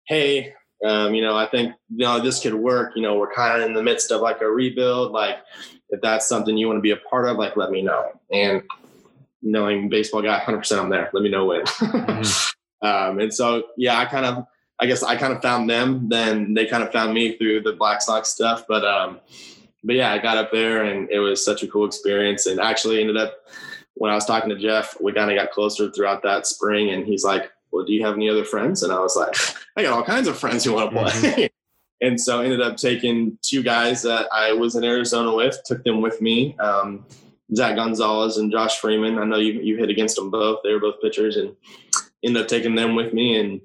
[0.06, 0.54] "Hey,
[0.86, 2.94] um, you know, I think you know this could work.
[2.96, 5.12] You know, we're kind of in the midst of like a rebuild.
[5.12, 5.38] Like,
[5.90, 8.64] if that's something you want to be a part of, like, let me know." And
[9.42, 11.10] knowing baseball guy, 100% I'm there.
[11.14, 11.62] Let me know when.
[11.64, 12.52] Mm-hmm.
[12.88, 14.46] um, and so, yeah, I kind of,
[14.80, 16.10] I guess I kind of found them.
[16.10, 18.66] Then they kind of found me through the Black Sox stuff.
[18.68, 19.20] But, um,
[19.84, 22.46] but yeah, I got up there and it was such a cool experience.
[22.46, 23.34] And actually ended up
[23.98, 26.90] when I was talking to Jeff, we kind of got closer throughout that spring.
[26.92, 29.36] And he's like, "Well, do you have any other friends?" And I was like,
[29.76, 31.46] "I got all kinds of friends who want to play." Mm-hmm.
[32.06, 36.02] and so ended up taking two guys that I was in Arizona with, took them
[36.02, 36.56] with me.
[36.60, 37.06] Um,
[37.56, 39.20] Zach Gonzalez and Josh Freeman.
[39.20, 40.60] I know you you hit against them both.
[40.64, 41.56] They were both pitchers, and
[42.24, 43.62] ended up taking them with me, and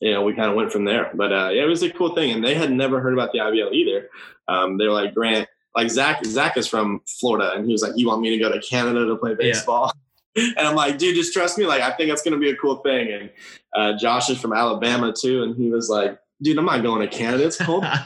[0.00, 1.10] you know we kind of went from there.
[1.14, 3.38] But uh, yeah, it was a cool thing, and they had never heard about the
[3.38, 4.08] IBL either.
[4.48, 6.24] Um, they were like, Grant, like Zach.
[6.24, 9.06] Zach is from Florida, and he was like, "You want me to go to Canada
[9.06, 9.92] to play baseball?" Yeah.
[10.34, 11.66] And I'm like, dude, just trust me.
[11.66, 13.12] Like, I think that's going to be a cool thing.
[13.12, 13.30] And
[13.76, 17.14] uh, Josh is from Alabama too, and he was like, dude, I'm not going to
[17.14, 17.44] Canada.
[17.44, 17.84] It's cold.
[17.84, 17.98] uh,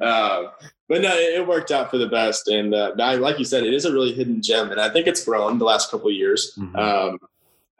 [0.88, 2.48] but no, it worked out for the best.
[2.48, 5.24] And uh, like you said, it is a really hidden gem, and I think it's
[5.24, 6.54] grown the last couple of years.
[6.58, 6.76] Mm-hmm.
[6.76, 7.18] Um,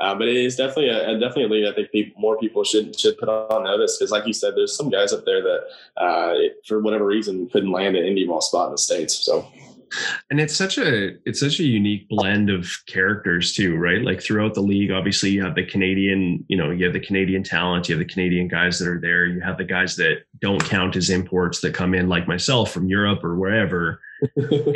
[0.01, 3.17] uh, but it is definitely a, a definitely I think people, more people should should
[3.17, 6.35] put on notice because, like you said, there's some guys up there that uh,
[6.67, 9.15] for whatever reason couldn't land an indie ball spot in the states.
[9.15, 9.47] So
[10.31, 14.03] and it's such a it's such a unique blend of characters too right?
[14.03, 17.43] Like throughout the league obviously you have the canadian you know you have the canadian
[17.43, 20.63] talent you have the canadian guys that are there you have the guys that don't
[20.65, 24.01] count as imports that come in like myself from europe or wherever.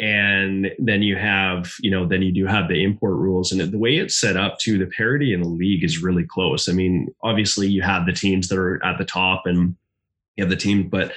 [0.01, 3.51] And then you have you know then you do have the import rules.
[3.51, 6.69] And the way it's set up to the parity in the league is really close.
[6.69, 9.75] I mean obviously you have the teams that are at the top and
[10.37, 11.13] you have the team but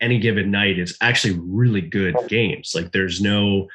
[0.00, 2.72] any given night is actually really good games.
[2.74, 3.68] Like there's no,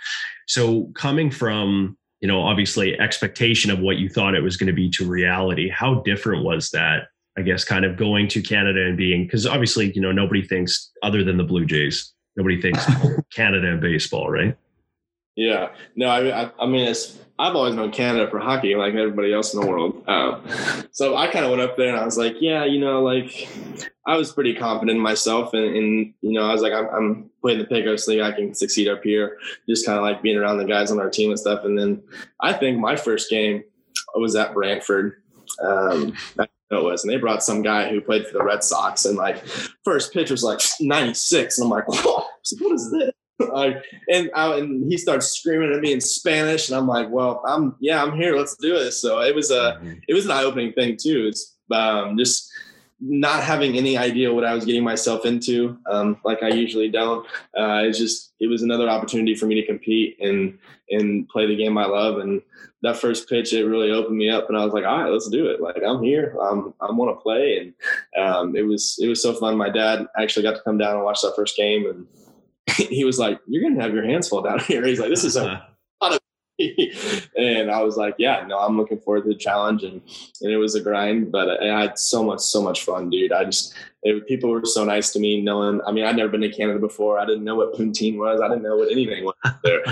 [0.47, 4.73] so coming from, you know, obviously expectation of what you thought it was going to
[4.73, 7.07] be to reality, how different was that?
[7.37, 10.91] I guess kind of going to Canada and being, because obviously, you know, nobody thinks
[11.03, 12.85] other than the Blue Jays, nobody thinks
[13.33, 14.55] Canada and baseball, right?
[15.35, 19.33] Yeah, no, I, I, I mean, it's I've always known Canada for hockey, like everybody
[19.33, 20.03] else in the world.
[20.07, 20.41] Um,
[20.91, 23.49] so I kind of went up there and I was like, yeah, you know, like
[24.07, 27.29] I was pretty confident in myself, and, and you know, I was like, I'm, I'm
[27.41, 29.37] playing the Pecos League, I can succeed up here.
[29.67, 31.65] Just kind of like being around the guys on our team and stuff.
[31.65, 32.01] And then
[32.39, 33.63] I think my first game
[34.15, 35.21] was at Brantford.
[35.61, 39.17] Um, it was, and they brought some guy who played for the Red Sox, and
[39.17, 39.45] like
[39.83, 43.11] first pitch was like 96, and I'm like, what is this?
[43.55, 47.75] And I, and he starts screaming at me in Spanish, and I'm like, "Well, I'm
[47.79, 48.35] yeah, I'm here.
[48.35, 49.93] Let's do this." So it was a mm-hmm.
[50.07, 51.27] it was an eye opening thing too.
[51.27, 52.51] It's um, just
[52.99, 57.25] not having any idea what I was getting myself into, um, like I usually don't.
[57.57, 60.57] Uh, it's just it was another opportunity for me to compete and
[60.89, 62.19] and play the game I love.
[62.19, 62.41] And
[62.81, 65.29] that first pitch, it really opened me up, and I was like, all right, let's
[65.29, 65.61] do it.
[65.61, 66.35] Like I'm here.
[66.41, 67.73] I'm I want to play,
[68.15, 69.57] and um, it was it was so fun.
[69.57, 72.07] My dad actually got to come down and watch that first game, and
[72.77, 75.35] he was like, "You're gonna have your hands full down here." He's like, "This is
[75.35, 75.63] a
[76.01, 76.19] lot of."
[77.37, 80.01] and I was like, "Yeah, no, I'm looking forward to the challenge." And
[80.41, 83.31] and it was a grind, but I had so much, so much fun, dude.
[83.31, 85.41] I just it, people were so nice to me.
[85.41, 87.19] Knowing, I mean, I'd never been to Canada before.
[87.19, 88.41] I didn't know what poutine was.
[88.41, 89.83] I didn't know what anything was there.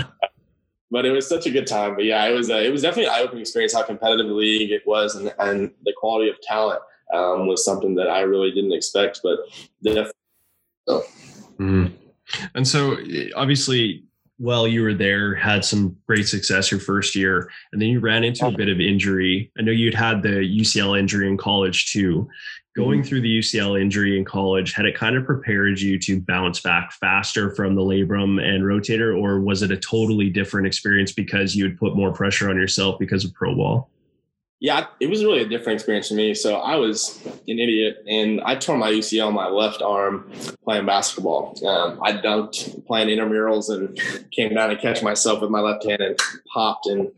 [0.90, 1.94] but it was such a good time.
[1.94, 4.34] But yeah, it was a, it was definitely an eye opening experience how competitive the
[4.34, 6.80] league it was, and and the quality of talent
[7.12, 9.20] um, was something that I really didn't expect.
[9.22, 9.38] But
[9.82, 10.12] definitely.
[10.88, 11.02] So.
[11.58, 11.92] Mm.
[12.54, 12.96] And so
[13.36, 14.04] obviously,
[14.38, 18.24] while you were there, had some great success your first year, and then you ran
[18.24, 19.50] into a bit of injury.
[19.58, 20.28] I know you'd had the
[20.60, 22.28] UCL injury in college too.
[22.76, 23.08] Going mm-hmm.
[23.08, 26.90] through the UCL injury in college, had it kind of prepared you to bounce back
[26.92, 31.64] faster from the labrum and rotator, or was it a totally different experience because you
[31.64, 33.90] had put more pressure on yourself because of pro ball?
[34.64, 36.32] Yeah, it was really a different experience for me.
[36.32, 40.86] So I was an idiot, and I tore my UCL on my left arm playing
[40.86, 41.54] basketball.
[41.66, 44.00] Um, I dunked playing intramurals and
[44.30, 46.18] came down and catch myself with my left hand and
[46.50, 46.86] popped.
[46.86, 47.12] And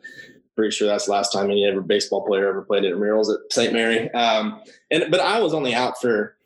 [0.57, 3.73] pretty sure that's the last time any ever baseball player ever played intramurals at St.
[3.73, 4.11] Mary.
[4.11, 6.37] Um, and but I was only out for.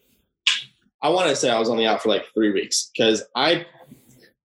[1.01, 3.65] I want to say I was only out for like three weeks because I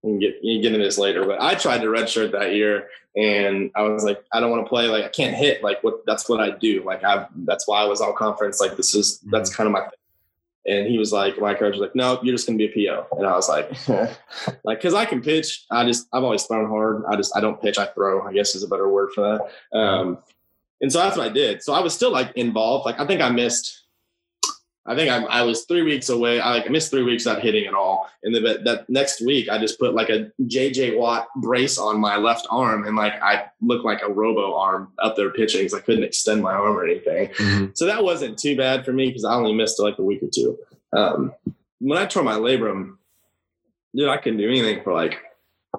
[0.05, 3.71] can get you get into this later, but I tried to redshirt that year and
[3.75, 4.87] I was like, I don't want to play.
[4.87, 5.63] Like, I can't hit.
[5.63, 6.05] Like, what?
[6.05, 6.83] That's what I do.
[6.83, 7.27] Like, I.
[7.35, 8.59] That's why I was all conference.
[8.59, 9.57] Like, this is that's mm-hmm.
[9.57, 9.81] kind of my.
[9.81, 9.89] Thing.
[10.67, 13.17] And he was like, my coach was like, no, you're just gonna be a PO.
[13.19, 13.71] And I was like,
[14.63, 15.63] like, cause I can pitch.
[15.69, 17.03] I just, I've always thrown hard.
[17.07, 17.77] I just, I don't pitch.
[17.77, 18.27] I throw.
[18.27, 19.21] I guess is a better word for
[19.71, 19.77] that.
[19.77, 20.17] Um,
[20.81, 21.61] and so that's what I did.
[21.61, 22.87] So I was still like involved.
[22.87, 23.84] Like, I think I missed
[24.87, 26.39] I think I, I, was three weeks away.
[26.39, 28.07] I like missed three weeks not hitting at all.
[28.21, 32.17] And then that next week, I just put like a JJ Watt brace on my
[32.17, 35.79] left arm, and like I looked like a robo arm up there pitching because I
[35.79, 37.29] couldn't extend my arm or anything.
[37.29, 37.65] Mm-hmm.
[37.73, 40.29] So that wasn't too bad for me because I only missed like a week or
[40.33, 40.57] two.
[40.95, 41.33] Um,
[41.79, 42.97] when I tore my labrum,
[43.95, 45.19] dude, I couldn't do anything for like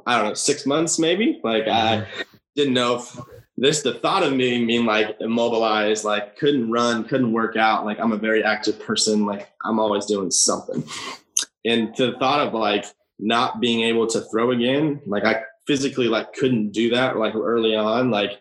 [0.04, 1.40] I don't know six months maybe.
[1.44, 2.22] Like I mm-hmm.
[2.56, 3.16] didn't know if
[3.58, 7.84] this the thought of me being like immobilized, like couldn't run, couldn't work out.
[7.84, 9.24] Like I'm a very active person.
[9.24, 10.84] Like I'm always doing something.
[11.64, 12.84] And to the thought of like
[13.18, 17.74] not being able to throw again, like I physically like couldn't do that like early
[17.74, 18.40] on, like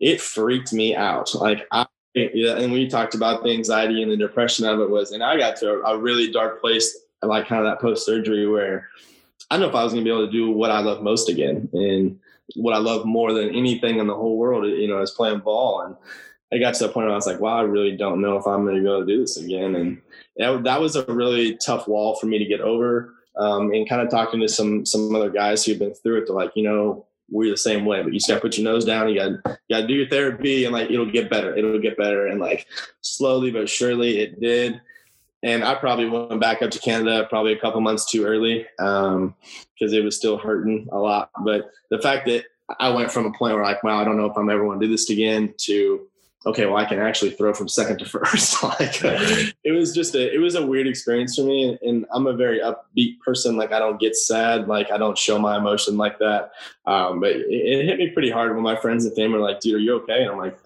[0.00, 1.34] it freaked me out.
[1.34, 5.22] Like I and we talked about the anxiety and the depression of it was, and
[5.22, 8.88] I got to a, a really dark place, like kind of that post surgery where
[9.50, 11.02] I don't know if I was going to be able to do what I love
[11.02, 11.68] most again.
[11.72, 12.18] And
[12.56, 15.82] what I love more than anything in the whole world, you know, is playing ball.
[15.82, 15.96] And
[16.52, 18.46] I got to the point where I was like, wow, I really don't know if
[18.46, 19.74] I'm going to be able to do this again.
[19.74, 20.00] And
[20.36, 23.14] that, that was a really tough wall for me to get over.
[23.36, 26.34] Um, and kind of talking to some some other guys who've been through it, they're
[26.34, 28.84] like, you know, we're the same way, but you just got to put your nose
[28.84, 29.08] down.
[29.08, 31.54] You got you got to do your therapy, and like it'll get better.
[31.54, 32.66] It'll get better, and like
[33.02, 34.80] slowly but surely it did
[35.42, 39.14] and I probably went back up to Canada probably a couple months too early because
[39.14, 39.34] um,
[39.78, 41.30] it was still hurting a lot.
[41.44, 42.44] But the fact that
[42.80, 44.80] I went from a point where like, wow, I don't know if I'm ever going
[44.80, 46.08] to do this again to
[46.46, 48.62] okay, well, I can actually throw from second to first.
[48.62, 49.02] like,
[49.64, 51.78] it was just a it was a weird experience for me.
[51.82, 53.56] And I'm a very upbeat person.
[53.56, 54.68] Like, I don't get sad.
[54.68, 56.52] Like, I don't show my emotion like that.
[56.86, 59.60] Um, but it, it hit me pretty hard when my friends and family were like,
[59.60, 60.58] "Dude, are you okay?" And I'm like,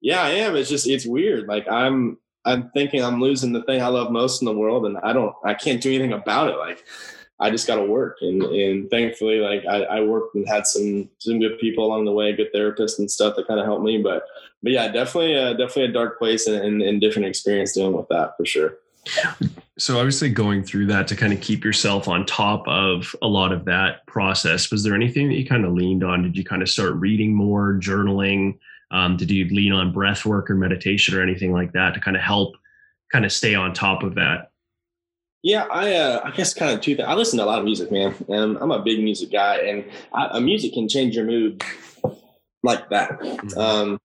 [0.00, 1.46] "Yeah, I am." It's just it's weird.
[1.46, 4.96] Like, I'm I'm thinking I'm losing the thing I love most in the world, and
[4.98, 6.56] I don't, I can't do anything about it.
[6.56, 6.84] Like,
[7.40, 11.08] I just got to work, and and thankfully, like I, I worked and had some
[11.18, 14.02] some good people along the way, good therapists and stuff that kind of helped me.
[14.02, 14.24] But
[14.62, 18.08] but yeah, definitely, uh, definitely a dark place and, and, and different experience dealing with
[18.08, 18.78] that for sure.
[19.78, 23.52] So obviously going through that to kind of keep yourself on top of a lot
[23.52, 26.22] of that process, was there anything that you kind of leaned on?
[26.22, 28.58] Did you kind of start reading more, journaling?
[28.90, 32.16] Um, did you lean on breath work or meditation or anything like that to kind
[32.16, 32.56] of help
[33.12, 34.50] kind of stay on top of that?
[35.42, 37.08] Yeah, I uh, I guess kind of two things.
[37.08, 39.84] I listen to a lot of music, man, and I'm a big music guy, and
[40.12, 41.62] I, a music can change your mood
[42.62, 43.20] like that.
[43.20, 43.58] Mm-hmm.
[43.58, 44.00] Um,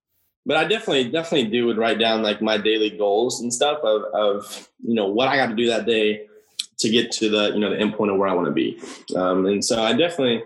[0.46, 4.04] but I definitely definitely do would write down like my daily goals and stuff of
[4.14, 6.28] of you know what I got to do that day
[6.80, 8.80] to get to the you know the end point of where I want to be.
[9.16, 10.44] Um, and so I definitely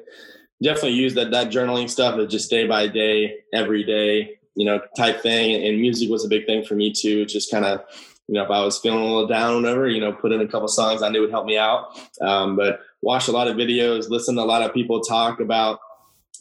[0.62, 4.82] definitely use that that journaling stuff is just day by day, every day, you know,
[4.96, 5.66] type thing.
[5.66, 7.26] And music was a big thing for me too.
[7.26, 7.82] Just kind of,
[8.28, 10.42] you know, if I was feeling a little down or whatever, you know, put in
[10.42, 11.98] a couple songs I knew would help me out.
[12.22, 15.80] Um, but watch a lot of videos, listen to a lot of people talk about,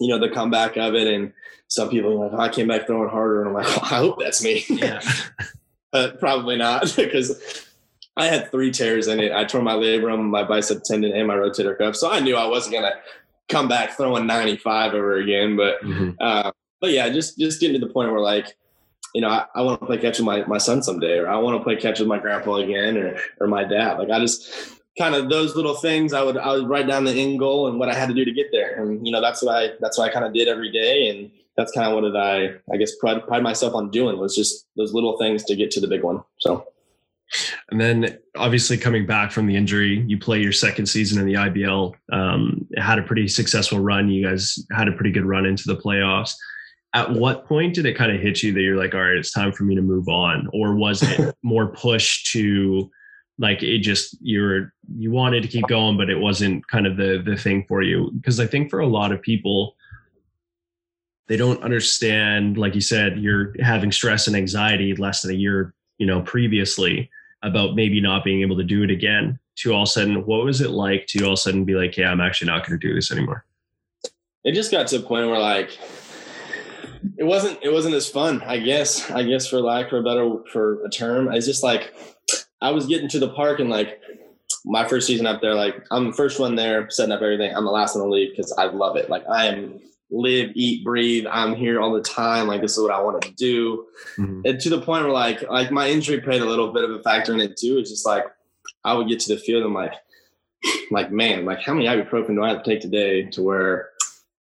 [0.00, 1.06] you know, the comeback of it.
[1.06, 1.32] And
[1.68, 3.40] some people are like, oh, I came back throwing harder.
[3.42, 4.64] And I'm like, I hope that's me.
[4.68, 5.00] Yeah.
[5.92, 7.66] but probably not because
[8.16, 9.32] I had three tears in it.
[9.32, 11.96] I tore my labrum, my bicep tendon, and my rotator cuff.
[11.96, 12.94] So I knew I wasn't gonna
[13.48, 15.56] come back throwing 95 over again.
[15.56, 16.10] But mm-hmm.
[16.20, 18.56] uh, but yeah, just just getting to the point where like,
[19.14, 21.36] you know, I, I want to play catch with my, my son someday, or I
[21.36, 23.98] want to play catch with my grandpa again, or or my dad.
[23.98, 27.12] Like I just kind of those little things I would I would write down the
[27.12, 28.80] end goal and what I had to do to get there.
[28.80, 31.08] And you know, that's what I that's what I kind of did every day.
[31.08, 34.34] And that's kind of what did I I guess pride, pride myself on doing was
[34.34, 36.22] just those little things to get to the big one.
[36.38, 36.66] So
[37.70, 41.34] and then obviously coming back from the injury, you play your second season in the
[41.34, 41.94] IBL.
[42.12, 44.08] Um, had a pretty successful run.
[44.08, 46.34] You guys had a pretty good run into the playoffs.
[46.94, 49.32] At what point did it kind of hit you that you're like, all right, it's
[49.32, 50.48] time for me to move on?
[50.52, 52.90] Or was it more push to
[53.38, 57.22] like it just you're you wanted to keep going, but it wasn't kind of the
[57.24, 58.12] the thing for you?
[58.14, 59.74] Because I think for a lot of people,
[61.26, 65.74] they don't understand, like you said, you're having stress and anxiety less than a year,
[65.98, 67.10] you know, previously
[67.46, 70.44] about maybe not being able to do it again to all of a sudden what
[70.44, 72.78] was it like to all of a sudden be like yeah i'm actually not going
[72.78, 73.44] to do this anymore
[74.44, 75.78] it just got to a point where like
[77.18, 80.36] it wasn't it wasn't as fun i guess i guess for lack of a better
[80.52, 81.32] for a term.
[81.32, 81.94] It's just like
[82.60, 84.00] i was getting to the park and like
[84.64, 87.54] my first season up there like i'm the first one there setting up everything.
[87.54, 89.08] I'm the last one to leave because i love it.
[89.08, 89.80] Like i am
[90.10, 91.26] live, eat, breathe.
[91.30, 92.46] I'm here all the time.
[92.46, 93.86] Like this is what I want to do.
[94.16, 94.42] Mm-hmm.
[94.44, 97.02] And to the point where like like my injury played a little bit of a
[97.02, 97.78] factor in it too.
[97.78, 98.24] It's just like
[98.84, 99.94] I would get to the field and like
[100.90, 103.90] like man, like how many ibuprofen do I have to take today to where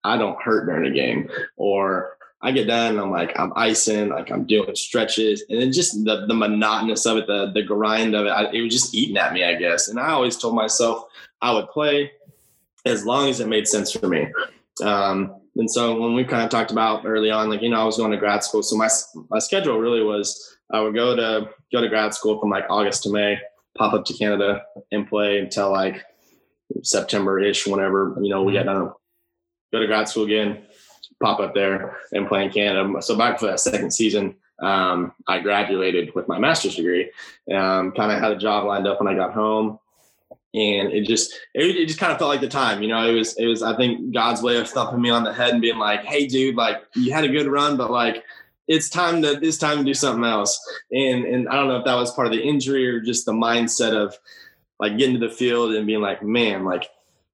[0.04, 1.30] I don't hurt during a game?
[1.58, 5.72] Or I get done and I'm like I'm icing, like I'm doing stretches, and then
[5.72, 8.94] just the the monotonous of it, the the grind of it, I, it was just
[8.94, 9.88] eating at me, I guess.
[9.88, 11.06] And I always told myself
[11.42, 12.12] I would play
[12.86, 14.28] as long as it made sense for me.
[14.84, 17.86] Um, and so when we kind of talked about early on, like, you know, I
[17.86, 18.62] was going to grad school.
[18.62, 18.90] So my,
[19.30, 23.04] my schedule really was I would go to go to grad school from like August
[23.04, 23.40] to May,
[23.78, 26.04] pop up to Canada and play until like
[26.84, 28.92] September ish, whenever, you know, we got done.
[29.72, 30.64] Go to grad school again,
[31.22, 33.02] pop up there and play in Canada.
[33.02, 37.12] So back for that second season, um, I graduated with my master's degree.
[37.54, 39.80] Um, kind of had a job lined up when I got home
[40.56, 43.14] and it just it, it just kind of felt like the time you know it
[43.14, 45.78] was it was i think god's way of thumping me on the head and being
[45.78, 48.24] like hey dude like you had a good run but like
[48.68, 50.60] it's time to it's time to do something else.
[50.92, 53.32] And and i don't know if that was part of the injury or just the
[53.32, 54.18] mindset of
[54.80, 56.90] like getting to the field and being like man like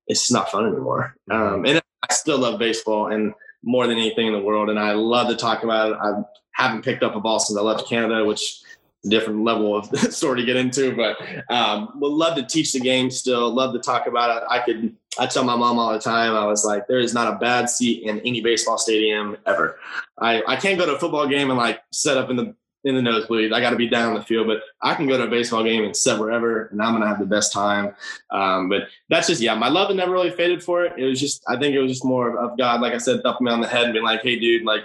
[0.07, 1.15] it's not fun anymore.
[1.29, 4.93] Um and i still love baseball and more than anything in the world and i
[4.93, 5.97] love to talk about it.
[6.01, 6.21] I
[6.53, 8.61] haven't picked up a ball since i left canada which
[9.09, 11.17] different level of story to get into, but
[11.49, 13.51] um, would love to teach the game still.
[13.53, 14.47] Love to talk about it.
[14.49, 14.95] I could.
[15.19, 16.35] I tell my mom all the time.
[16.35, 19.79] I was like, there is not a bad seat in any baseball stadium ever.
[20.19, 22.95] I I can't go to a football game and like set up in the in
[22.95, 23.53] the nosebleed.
[23.53, 25.83] I got to be down the field, but I can go to a baseball game
[25.83, 27.93] and sit wherever, and I'm gonna have the best time.
[28.29, 30.93] Um, but that's just yeah, my love never really faded for it.
[30.97, 33.45] It was just I think it was just more of God, like I said, thumping
[33.45, 34.83] me on the head and being like, hey, dude, like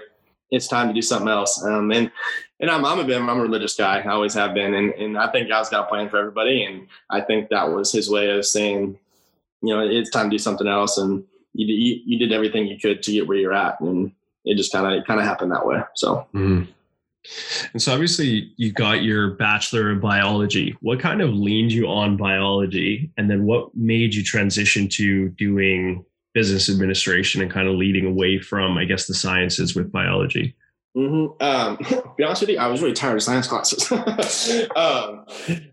[0.51, 1.62] it's time to do something else.
[1.64, 2.11] Um, and
[2.61, 4.01] and I'm I'm a bit I'm a religious guy.
[4.01, 6.64] I always have been, and and I think God's got a plan for everybody.
[6.64, 8.99] And I think that was His way of saying,
[9.62, 10.99] you know, it's time to do something else.
[10.99, 14.12] And you you, you did everything you could to get where you're at, and
[14.44, 15.80] it just kind of kind of happened that way.
[15.94, 16.26] So.
[16.34, 16.68] Mm.
[17.72, 20.76] And so obviously you got your bachelor of biology.
[20.80, 26.05] What kind of leaned you on biology and then what made you transition to doing
[26.37, 30.55] business administration and kind of leading away from I guess the sciences with biology?
[30.95, 31.43] Mm-hmm.
[31.43, 31.78] Um,
[32.18, 33.91] be honest with you, I was really tired of science classes.
[34.76, 35.24] um,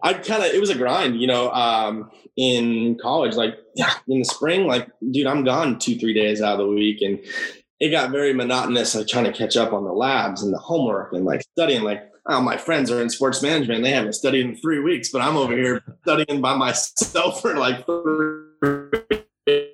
[0.02, 1.52] I kind of it was a grind, you know.
[1.52, 3.56] Um, in college, like
[4.08, 7.20] in the spring, like dude, I'm gone two three days out of the week, and
[7.82, 8.96] it got very monotonous.
[8.96, 11.84] Like trying to catch up on the labs and the homework and like studying.
[11.84, 15.22] Like oh, my friends are in sports management, they haven't studied in three weeks, but
[15.22, 19.23] I'm over here studying by myself for like three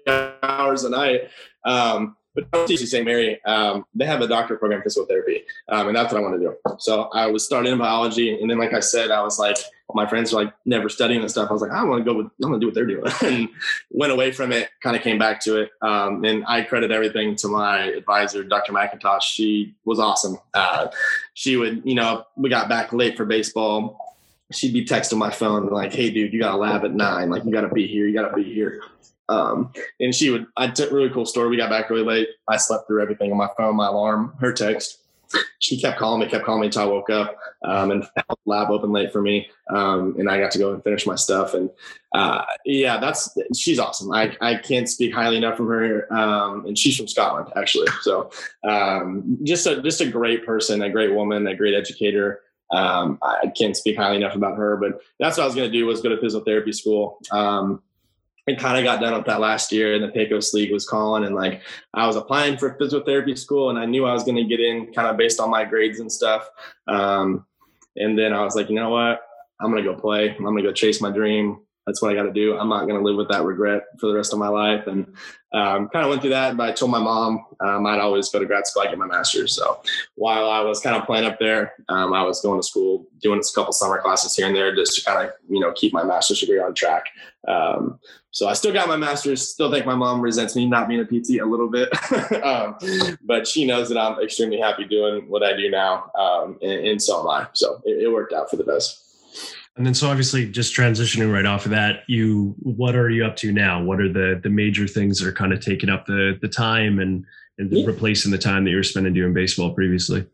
[0.09, 1.29] hours a night.
[1.65, 3.05] Um, but UC St.
[3.05, 6.39] Mary, um, they have a doctorate program physical therapy, um, and that's what I want
[6.39, 6.55] to do.
[6.77, 9.57] So I was starting in biology, and then, like I said, I was like,
[9.95, 11.49] my friends were like never studying and stuff.
[11.49, 13.11] I was like, I want to go with, I want to do what they're doing,
[13.23, 13.49] and
[13.89, 14.69] went away from it.
[14.81, 18.73] Kind of came back to it, um, and I credit everything to my advisor, Dr.
[18.73, 19.23] McIntosh.
[19.23, 20.37] She was awesome.
[20.53, 20.87] Uh,
[21.33, 24.08] she would, you know, we got back late for baseball.
[24.51, 27.29] She'd be texting my phone like, "Hey, dude, you got a lab at nine.
[27.29, 28.07] Like, you got to be here.
[28.07, 28.81] You got to be here."
[29.29, 31.49] Um, and she would, I took a really cool story.
[31.49, 32.29] We got back really late.
[32.47, 35.01] I slept through everything on my phone, my alarm, her text.
[35.59, 38.03] She kept calling me, kept calling me until I woke up um, and
[38.47, 39.47] lab open late for me.
[39.69, 41.53] Um, and I got to go and finish my stuff.
[41.53, 41.69] And
[42.15, 44.11] uh, yeah, that's, she's awesome.
[44.11, 46.11] I, I can't speak highly enough from her.
[46.11, 47.89] Um, and she's from Scotland actually.
[48.01, 48.31] So
[48.63, 52.41] um, just a, just a great person, a great woman, a great educator.
[52.71, 55.77] Um, I can't speak highly enough about her, but that's what I was going to
[55.77, 57.19] do was go to physical therapy school.
[57.31, 57.81] Um,
[58.49, 61.23] and kind of got done with that last year and the Pecos League was calling
[61.23, 61.61] and like
[61.93, 64.59] I was applying for physical therapy school and I knew I was going to get
[64.59, 66.49] in kind of based on my grades and stuff.
[66.87, 67.45] Um,
[67.95, 69.21] and then I was like, you know what?
[69.59, 70.35] I'm going to go play.
[70.35, 71.59] I'm going to go chase my dream.
[71.89, 72.55] That's what I got to do.
[72.55, 74.85] I'm not going to live with that regret for the rest of my life.
[74.85, 75.07] And
[75.53, 76.55] um, kind of went through that.
[76.55, 78.83] But I told my mom um, I'd always go to grad school.
[78.83, 79.55] I get my master's.
[79.55, 79.81] So
[80.13, 83.39] while I was kind of playing up there, um, I was going to school, doing
[83.39, 86.03] a couple summer classes here and there, just to kind of you know keep my
[86.03, 87.05] master's degree on track.
[87.47, 89.49] Um, so I still got my master's.
[89.49, 91.89] Still think my mom resents me not being a PT a little bit,
[92.43, 92.77] um,
[93.23, 97.01] but she knows that I'm extremely happy doing what I do now, um, and, and,
[97.01, 97.47] so am I.
[97.53, 99.08] So it, it worked out for the best.
[99.77, 103.37] And then, so obviously, just transitioning right off of that, you what are you up
[103.37, 103.81] to now?
[103.81, 106.99] What are the the major things that are kind of taking up the the time
[106.99, 107.25] and
[107.57, 107.85] and yeah.
[107.85, 110.25] replacing the time that you were spending doing baseball previously?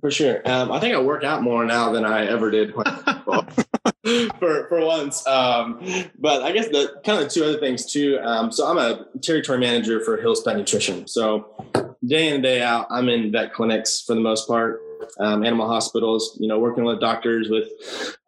[0.00, 0.42] For sure.
[0.44, 2.74] Um, I think I work out more now than I ever did
[4.04, 5.26] for for once.
[5.26, 5.80] Um,
[6.18, 8.18] but I guess the kind of the two other things too.
[8.22, 11.06] Um, so I'm a territory manager for Hill's Pet Nutrition.
[11.06, 11.48] So
[12.06, 14.82] day in and day out, I'm in vet clinics for the most part,
[15.18, 16.36] um, animal hospitals.
[16.40, 17.68] You know, working with doctors with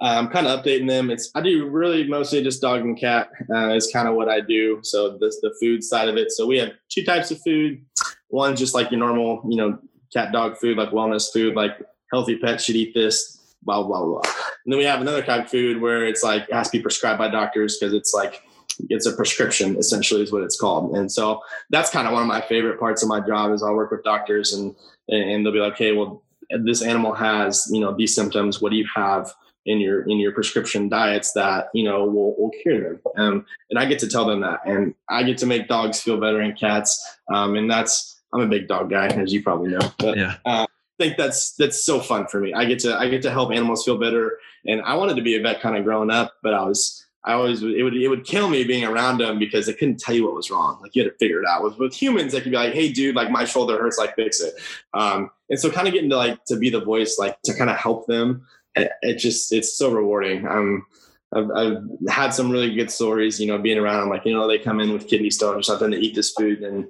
[0.00, 1.10] um, kind of updating them.
[1.10, 4.40] It's I do really mostly just dog and cat uh, is kind of what I
[4.40, 4.80] do.
[4.82, 6.32] So this the food side of it.
[6.32, 7.84] So we have two types of food.
[8.28, 9.78] One just like your normal, you know,
[10.12, 11.78] cat dog food, like wellness food, like
[12.12, 14.20] healthy pets should eat this blah blah blah.
[14.64, 16.82] And then we have another kind of food where it's like it has to be
[16.82, 18.42] prescribed by doctors because it's like
[18.88, 20.96] it's a prescription essentially is what it's called.
[20.96, 23.74] And so that's kind of one of my favorite parts of my job is I'll
[23.74, 24.74] work with doctors and
[25.08, 26.22] and they'll be like, hey, well,
[26.64, 28.60] this animal has you know these symptoms.
[28.60, 29.32] What do you have?
[29.68, 33.80] in your in your prescription diets that you know will, will cure them um, and
[33.80, 36.56] i get to tell them that and i get to make dogs feel better and
[36.56, 40.36] cats um, and that's i'm a big dog guy as you probably know but yeah.
[40.44, 40.64] uh,
[40.98, 42.52] think that's that's so fun for me.
[42.52, 45.36] I get to I get to help animals feel better, and I wanted to be
[45.36, 48.24] a vet kind of growing up, but I was I always it would it would
[48.24, 50.78] kill me being around them because they couldn't tell you what was wrong.
[50.80, 51.62] Like you had to figure it out.
[51.64, 54.40] With with humans, they could be like, "Hey, dude, like my shoulder hurts, like fix
[54.40, 54.54] it."
[54.94, 57.68] Um, and so, kind of getting to like to be the voice, like to kind
[57.68, 58.46] of help them.
[58.76, 60.46] It, it, just it's so rewarding.
[60.46, 60.86] Um,
[61.34, 64.00] I've, I've had some really good stories, you know, being around.
[64.00, 66.32] I'm like, you know, they come in with kidney stones or something to eat this
[66.32, 66.86] food and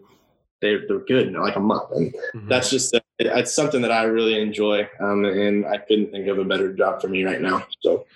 [0.60, 1.90] they're, they're good in like a month.
[1.92, 2.48] And mm-hmm.
[2.48, 4.88] that's just, uh, it's something that I really enjoy.
[5.00, 7.66] Um, and I couldn't think of a better job for me right now.
[7.80, 8.06] So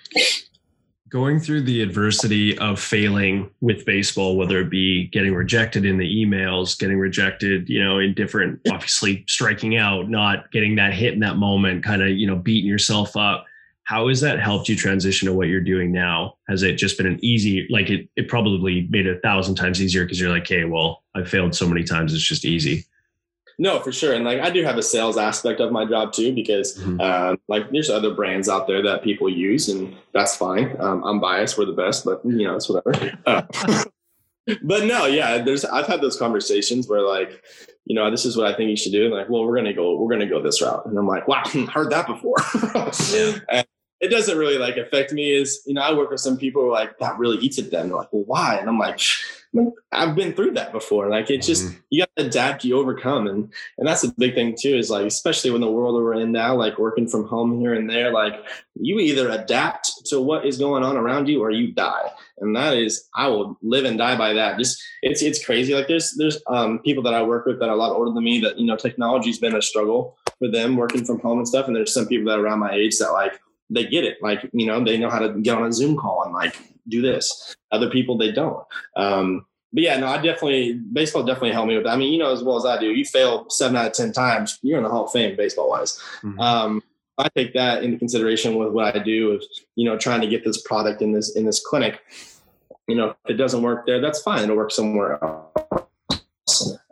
[1.11, 6.07] going through the adversity of failing with baseball, whether it be getting rejected in the
[6.07, 11.21] emails, getting rejected, you know, in different, obviously striking out, not getting that hit in
[11.21, 13.45] that moment, kind of, you know, beating yourself up.
[13.83, 16.37] How has that helped you transition to what you're doing now?
[16.49, 19.83] Has it just been an easy, like it, it probably made it a thousand times
[19.83, 22.85] easier because you're like, hey, well, I failed so many times, it's just easy.
[23.59, 24.15] No, for sure.
[24.15, 27.01] And like I do have a sales aspect of my job too, because mm-hmm.
[27.01, 30.77] uh, like there's other brands out there that people use, and that's fine.
[30.79, 33.19] Um, I'm biased; we're the best, but you know, it's whatever.
[33.27, 33.43] Uh,
[34.63, 37.43] but no, yeah, there's I've had those conversations where like,
[37.85, 39.07] you know, this is what I think you should do.
[39.07, 41.43] And like, well, we're gonna go, we're gonna go this route, and I'm like, wow,
[41.45, 42.37] I heard that before.
[43.51, 43.67] and
[44.01, 45.33] it doesn't really like affect me.
[45.33, 47.71] Is you know, I work with some people who are like that really eats at
[47.71, 47.89] them.
[47.89, 48.57] They're like, well, why?
[48.57, 49.01] And I'm like
[49.91, 51.09] I've been through that before.
[51.09, 51.79] Like it's just mm-hmm.
[51.91, 54.77] you got to adapt, you overcome, and and that's the big thing too.
[54.77, 57.91] Is like especially when the world we're in now, like working from home here and
[57.91, 58.35] there, like
[58.77, 62.11] you either adapt to what is going on around you or you die.
[62.39, 64.57] And that is, I will live and die by that.
[64.57, 65.75] Just it's it's crazy.
[65.75, 68.23] Like there's there's um, people that I work with that are a lot older than
[68.23, 71.67] me that you know technology's been a struggle for them working from home and stuff.
[71.67, 73.41] And there's some people that are around my age that like
[73.71, 74.19] they get it.
[74.21, 76.57] Like you know they know how to get on a Zoom call and like
[76.89, 77.55] do this.
[77.73, 78.65] Other people they don't.
[78.97, 81.93] Um, but yeah, no, I definitely baseball definitely helped me with that.
[81.93, 84.13] I mean, you know as well as I do, you fail seven out of ten
[84.13, 85.99] times, you're in the Hall of Fame baseball wise.
[86.23, 86.41] Mm-hmm.
[86.41, 86.83] Um,
[87.19, 89.45] I take that into consideration with what I do of
[89.77, 92.01] you know trying to get this product in this in this clinic.
[92.89, 94.43] You know, if it doesn't work there, that's fine.
[94.43, 95.85] It'll work somewhere else.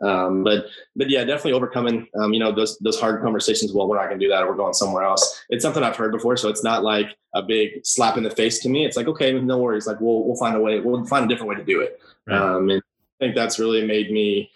[0.01, 0.65] Um, but
[0.95, 3.73] but yeah, definitely overcoming um, you know those those hard conversations.
[3.73, 4.43] Well, we're not going to do that.
[4.43, 5.43] Or we're going somewhere else.
[5.49, 8.59] It's something I've heard before, so it's not like a big slap in the face
[8.59, 8.85] to me.
[8.85, 9.87] It's like okay, no worries.
[9.87, 10.79] Like we'll we'll find a way.
[10.79, 11.99] We'll find a different way to do it.
[12.27, 12.37] Right.
[12.37, 14.51] Um, and I think that's really made me,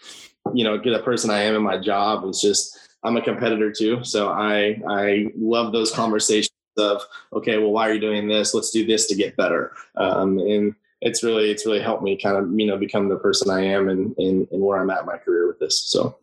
[0.54, 2.24] you know, get a person I am in my job.
[2.26, 7.02] It's just I'm a competitor too, so I I love those conversations of
[7.32, 8.54] okay, well, why are you doing this?
[8.54, 9.72] Let's do this to get better.
[9.96, 10.74] Um, and
[11.04, 13.88] it's really it's really helped me kind of you know become the person I am
[13.88, 15.78] and and, and where I'm at in my career with this.
[15.80, 16.18] So.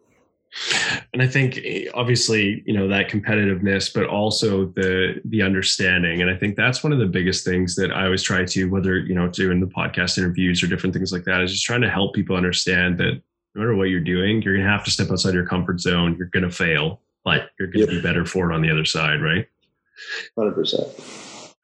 [1.13, 6.21] And I think eh, obviously, you know, that competitiveness, but also the the understanding.
[6.21, 8.99] And I think that's one of the biggest things that I always try to, whether,
[8.99, 11.89] you know, doing the podcast interviews or different things like that, is just trying to
[11.89, 13.21] help people understand that
[13.55, 16.17] no matter what you're doing, you're gonna have to step outside your comfort zone.
[16.17, 17.89] You're gonna fail, but you're gonna yep.
[17.89, 19.47] be better for it on the other side, right?
[20.37, 20.89] Hundred percent.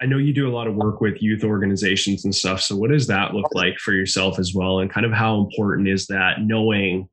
[0.02, 2.62] I know you do a lot of work with youth organizations and stuff.
[2.62, 4.80] So, what does that look like for yourself as well?
[4.80, 7.10] And kind of how important is that knowing?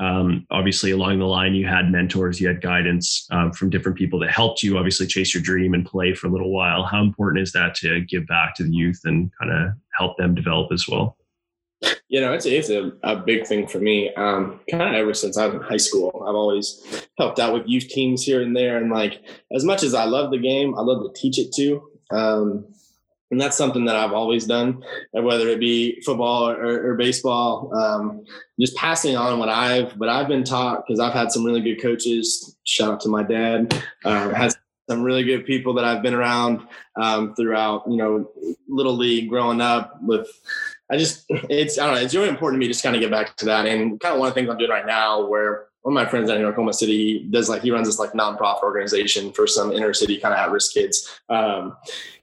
[0.00, 4.18] Um, obviously, along the line, you had mentors, you had guidance um, from different people
[4.20, 6.82] that helped you obviously chase your dream and play for a little while.
[6.82, 10.34] How important is that to give back to the youth and kind of help them
[10.34, 11.16] develop as well?
[12.08, 14.12] You know, it's, it's a, a big thing for me.
[14.14, 17.64] Um, kind of ever since I was in high school, I've always helped out with
[17.66, 18.78] youth teams here and there.
[18.78, 19.22] And like,
[19.54, 21.82] as much as I love the game, I love to teach it too.
[22.10, 22.66] Um,
[23.30, 27.74] and that's something that I've always done, whether it be football or, or baseball.
[27.74, 28.24] Um,
[28.60, 31.82] just passing on what I've what I've been taught because I've had some really good
[31.82, 32.56] coaches.
[32.64, 33.82] Shout out to my dad.
[34.04, 34.56] Uh, has
[34.88, 36.60] some really good people that I've been around
[36.96, 38.30] um, throughout, you know,
[38.68, 40.28] little league growing up with.
[40.90, 43.10] I just it's I don't know it's really important to me just kind of get
[43.10, 45.66] back to that and kind of one of the things I'm doing right now where
[45.84, 48.62] one of my friends out in Oklahoma City does like he runs this like nonprofit
[48.62, 51.20] organization for some inner city kind of at risk kids.
[51.28, 51.76] Um,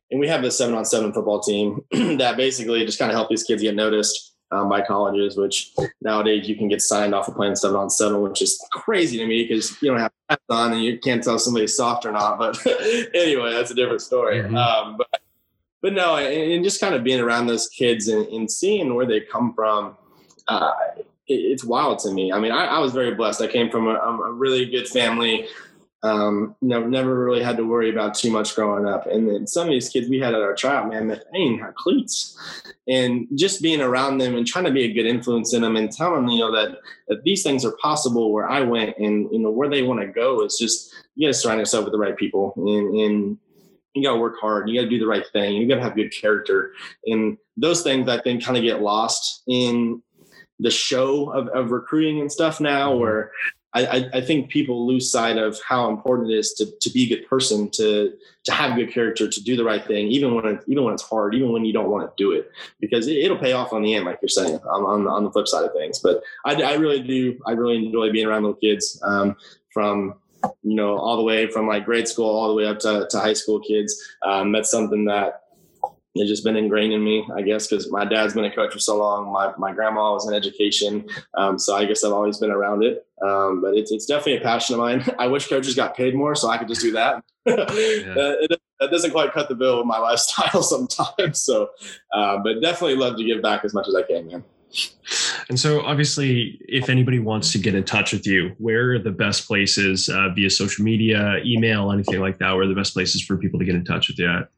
[0.09, 3.30] and we have this seven on seven football team that basically just kind of help
[3.30, 7.36] these kids get noticed um, by colleges, which nowadays you can get signed off of
[7.36, 10.74] playing seven on seven, which is crazy to me because you don't have hats on
[10.74, 12.39] and you can't tell somebody's soft or not.
[12.39, 12.57] But
[13.14, 14.39] anyway, that's a different story.
[14.39, 14.57] Mm-hmm.
[14.57, 15.22] Um, but
[15.84, 19.05] but no, and, and, just kind of being around those kids and, and seeing where
[19.05, 19.97] they come from.
[20.47, 20.72] Uh,
[21.34, 22.32] it's wild to me.
[22.32, 23.42] I mean, I, I was very blessed.
[23.42, 25.48] I came from a, a really good family.
[26.04, 29.06] Um, never, never really had to worry about too much growing up.
[29.06, 31.76] And then some of these kids we had at our tryout, man, they ain't had
[31.76, 32.36] cleats.
[32.88, 35.92] And just being around them and trying to be a good influence in them and
[35.92, 39.40] telling them, you know, that, that these things are possible where I went and, you
[39.40, 42.00] know, where they want to go is just, you got to surround yourself with the
[42.00, 43.38] right people and, and
[43.94, 44.70] you got to work hard.
[44.70, 45.54] You got to do the right thing.
[45.54, 46.74] You got to have good character.
[47.06, 50.02] And those things I think kind of get lost in
[50.62, 53.01] the show of, of recruiting and stuff now mm-hmm.
[53.01, 53.32] where
[53.74, 57.16] I, I, think people lose sight of how important it is to, to be a
[57.16, 60.64] good person, to to have good character, to do the right thing, even when it,
[60.68, 62.51] even when it's hard, even when you don't want to do it,
[62.82, 65.32] because it, will pay off on the end, like you're saying, on, on, on the
[65.32, 65.99] flip side of things.
[65.99, 69.38] But I, I really do, I really enjoy being around little kids um,
[69.74, 70.16] from
[70.64, 73.20] you know all the way from like grade school all the way up to, to
[73.20, 73.95] high school kids.
[74.22, 75.41] Um, that's something that
[76.16, 78.80] it's just been ingrained in me, I guess, because my dad's been a coach for
[78.80, 79.32] so long.
[79.32, 81.07] My, my grandma was in education.
[81.38, 83.05] Um, so I guess I've always been around it.
[83.26, 85.05] Um, but it's, it's definitely a passion of mine.
[85.20, 87.24] I wish coaches got paid more so I could just do that.
[87.45, 87.55] yeah.
[87.55, 91.39] it, that doesn't quite cut the bill with my lifestyle sometimes.
[91.39, 91.70] So,
[92.14, 94.43] uh, but definitely love to give back as much as I can, man.
[95.49, 99.12] And so, obviously, if anybody wants to get in touch with you, where are the
[99.12, 102.53] best places uh, via social media, email, anything like that?
[102.53, 104.49] Where are the best places for people to get in touch with you at?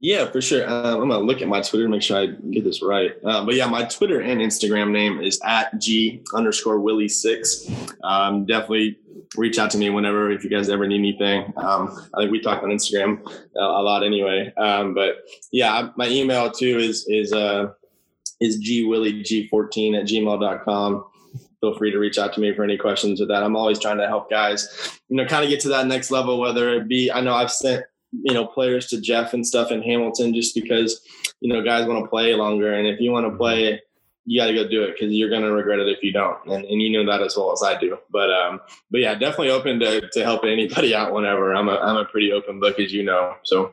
[0.00, 0.68] Yeah, for sure.
[0.68, 3.12] Um, I'm gonna look at my Twitter to make sure I get this right.
[3.24, 7.66] Um, but yeah, my Twitter and Instagram name is at g underscore willie six.
[8.04, 8.98] Um, definitely
[9.36, 11.52] reach out to me whenever if you guys ever need anything.
[11.56, 13.26] Um, I think we talk on Instagram
[13.56, 14.52] a, a lot anyway.
[14.56, 15.16] Um, but
[15.50, 17.72] yeah, my email too is is uh,
[18.40, 21.04] is gwillieg14 at gmail.com.
[21.60, 23.42] Feel free to reach out to me for any questions with that.
[23.42, 26.38] I'm always trying to help guys, you know, kind of get to that next level,
[26.38, 27.84] whether it be, I know I've sent,
[28.22, 31.00] you know, players to Jeff and stuff in Hamilton just because,
[31.40, 32.74] you know, guys want to play longer.
[32.74, 33.80] And if you want to play,
[34.24, 36.38] you got to go do it because you're going to regret it if you don't.
[36.46, 37.98] And, and you know that as well as I do.
[38.10, 38.60] But, um,
[38.90, 41.54] but yeah, definitely open to, to helping anybody out whenever.
[41.54, 43.34] I'm a, I'm a pretty open book, as you know.
[43.44, 43.72] So,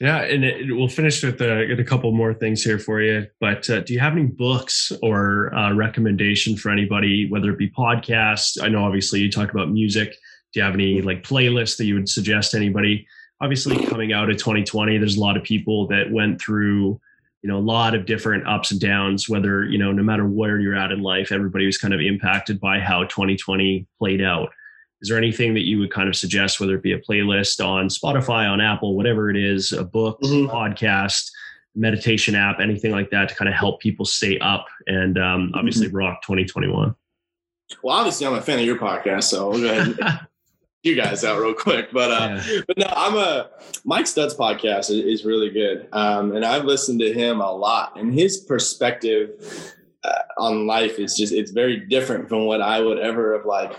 [0.00, 3.26] yeah, and it, we'll finish with a, a, couple more things here for you.
[3.40, 7.70] But uh, do you have any books or uh, recommendation for anybody, whether it be
[7.70, 8.62] podcasts?
[8.62, 10.16] I know obviously you talk about music.
[10.52, 13.06] Do you have any like playlists that you would suggest to anybody?
[13.40, 17.00] Obviously, coming out of 2020, there's a lot of people that went through,
[17.42, 19.28] you know, a lot of different ups and downs.
[19.28, 22.60] Whether you know, no matter where you're at in life, everybody was kind of impacted
[22.60, 24.50] by how 2020 played out
[25.02, 27.88] is there anything that you would kind of suggest, whether it be a playlist on
[27.88, 30.48] Spotify, on Apple, whatever it is, a book, mm-hmm.
[30.48, 31.28] podcast,
[31.74, 35.88] meditation app, anything like that to kind of help people stay up and um, obviously
[35.88, 35.96] mm-hmm.
[35.96, 36.94] rock 2021?
[37.82, 39.50] Well, obviously, I'm a fan of your podcast, so
[40.82, 41.92] you guys out real quick.
[41.92, 42.60] But uh, yeah.
[42.66, 43.50] but no, I'm a
[43.84, 48.12] Mike Stud's podcast is, really good, um, and I've listened to him a lot, and
[48.12, 49.74] his perspective
[50.04, 53.72] uh, on life is just it's very different from what I would ever have like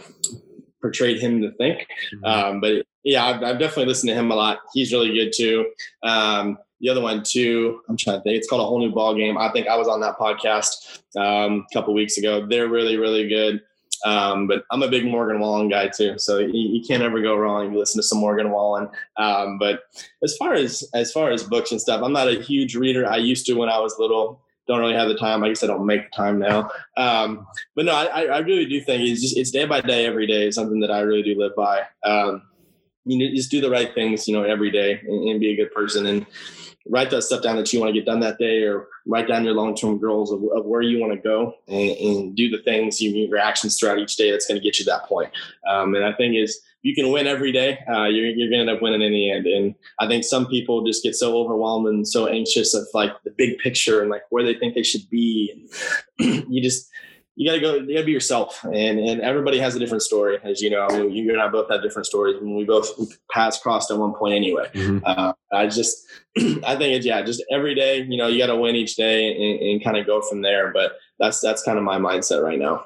[0.82, 1.88] portrayed him to think.
[2.16, 2.26] Mm-hmm.
[2.26, 4.60] Um, but yeah, I've, I've, definitely listened to him a lot.
[4.74, 5.68] He's really good too.
[6.04, 8.38] Um, the other one too, I'm trying to think.
[8.38, 9.38] It's called a whole new ball game.
[9.38, 12.45] I think I was on that podcast um, a couple weeks ago.
[12.45, 13.62] They're really, really good.
[14.06, 17.38] Um, but I'm a big Morgan Wallen guy too, so you, you, can't ever go
[17.38, 18.89] wrong you listen to some Morgan Wallen.
[19.18, 19.84] Um, but
[20.24, 23.08] as far as as far as books and stuff, I'm not a huge reader.
[23.08, 25.43] I used to when I was little don't really have the time.
[25.43, 26.70] I guess I don't make the time now.
[26.95, 27.45] Um,
[27.76, 30.47] but no, I, I really do think it's just it's day by day, every day
[30.47, 31.84] is something that I really do live by.
[32.04, 32.43] Um,
[33.06, 35.56] you know, just do the right things, you know, every day and, and, be a
[35.58, 36.26] good person and
[36.90, 39.46] write that stuff down that you want to get done that day or write down
[39.46, 43.02] your long-term goals of, of where you want to go and, and, do the things,
[43.02, 45.32] you, your actions throughout each day that's going to get you that point.
[45.68, 48.70] Um, and I think is you can win every day, uh, you're, you're going to
[48.70, 49.46] end up winning in the end.
[49.46, 53.32] And I think some people just get so overwhelmed and so anxious of like the
[53.32, 55.68] big picture and like where they think they should be.
[56.20, 56.90] And you just,
[57.36, 58.64] you gotta go, you gotta be yourself.
[58.64, 60.38] And, and everybody has a different story.
[60.44, 62.92] As you know, I mean, you and I both have different stories we both
[63.32, 64.70] paths crossed at one point anyway.
[64.74, 65.00] Mm-hmm.
[65.06, 66.06] Uh, I just,
[66.38, 69.32] I think it's, yeah, just every day, you know, you got to win each day
[69.32, 70.72] and, and kind of go from there.
[70.72, 72.86] But that's, that's kind of my mindset right now.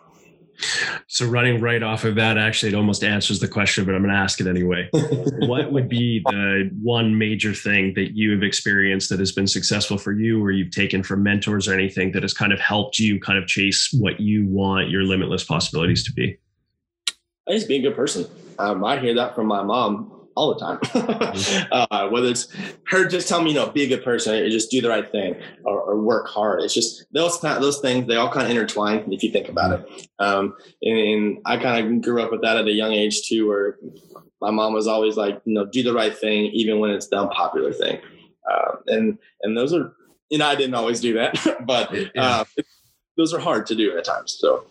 [1.07, 4.13] So running right off of that, actually, it almost answers the question, but I'm going
[4.13, 4.89] to ask it anyway.
[4.93, 9.97] what would be the one major thing that you have experienced that has been successful
[9.97, 13.19] for you, or you've taken from mentors or anything that has kind of helped you
[13.19, 16.37] kind of chase what you want your limitless possibilities to be?
[17.47, 18.25] I just be a good person.
[18.59, 20.79] Um, I hear that from my mom all the time.
[21.71, 22.47] Uh, whether it's
[22.87, 25.11] her just telling me, you know, be a good person, or just do the right
[25.11, 26.61] thing, or, or work hard.
[26.61, 28.07] It's just those those things.
[28.07, 30.09] They all kind of intertwine if you think about it.
[30.19, 33.47] Um, and, and, I kind of grew up with that at a young age too,
[33.47, 33.77] where
[34.41, 37.19] my mom was always like, you know, do the right thing even when it's the
[37.19, 37.99] unpopular thing.
[38.49, 39.93] Uh, and and those are,
[40.29, 42.45] you know, I didn't always do that, but uh,
[43.17, 44.37] those are hard to do at times.
[44.39, 44.65] So.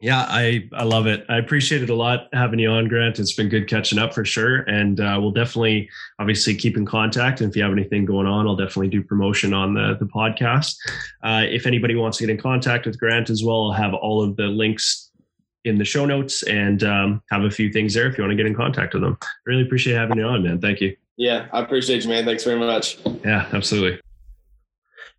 [0.00, 1.26] Yeah, I, I love it.
[1.28, 3.18] I appreciate it a lot having you on, Grant.
[3.18, 4.58] It's been good catching up for sure.
[4.58, 5.90] And uh, we'll definitely,
[6.20, 7.40] obviously, keep in contact.
[7.40, 10.76] And if you have anything going on, I'll definitely do promotion on the, the podcast.
[11.24, 14.22] Uh, if anybody wants to get in contact with Grant as well, I'll have all
[14.22, 15.10] of the links
[15.64, 18.36] in the show notes and um, have a few things there if you want to
[18.36, 19.18] get in contact with them.
[19.46, 20.60] Really appreciate having you on, man.
[20.60, 20.96] Thank you.
[21.16, 22.24] Yeah, I appreciate you, man.
[22.24, 22.98] Thanks very much.
[23.24, 24.00] Yeah, absolutely.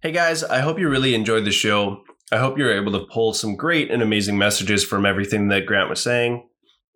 [0.01, 2.03] Hey guys, I hope you really enjoyed the show.
[2.32, 5.89] I hope you're able to pull some great and amazing messages from everything that Grant
[5.89, 6.47] was saying.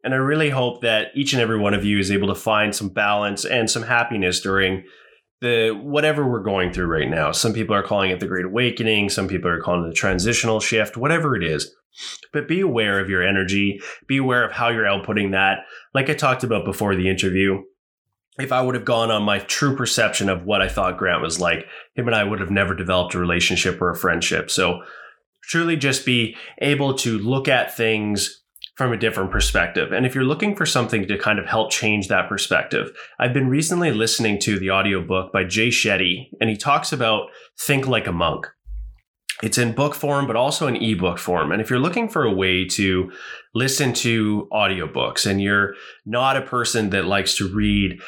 [0.04, 2.76] And I really hope that each and every one of you is able to find
[2.76, 4.84] some balance and some happiness during
[5.42, 7.32] the whatever we're going through right now.
[7.32, 10.60] Some people are calling it the Great Awakening, some people are calling it the transitional
[10.60, 11.74] shift, whatever it is.
[12.32, 15.60] But be aware of your energy, be aware of how you're outputting that.
[15.94, 17.62] Like I talked about before the interview,
[18.40, 21.40] if I would have gone on my true perception of what I thought Grant was
[21.40, 24.50] like, him and I would have never developed a relationship or a friendship.
[24.50, 24.82] So
[25.44, 28.42] truly just be able to look at things
[28.76, 29.92] from a different perspective.
[29.92, 33.48] And if you're looking for something to kind of help change that perspective, I've been
[33.48, 37.28] recently listening to the audiobook by Jay Shetty, and he talks about
[37.60, 38.48] Think Like a Monk.
[39.44, 41.52] It's in book form, but also in ebook form.
[41.52, 43.12] And if you're looking for a way to
[43.54, 45.74] listen to audiobooks and you're
[46.06, 48.00] not a person that likes to read,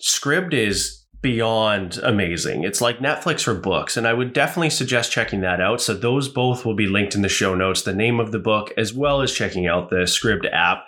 [0.00, 2.64] Scribd is beyond amazing.
[2.64, 5.80] It's like Netflix for books, and I would definitely suggest checking that out.
[5.80, 8.72] So those both will be linked in the show notes, the name of the book,
[8.76, 10.84] as well as checking out the Scribd app.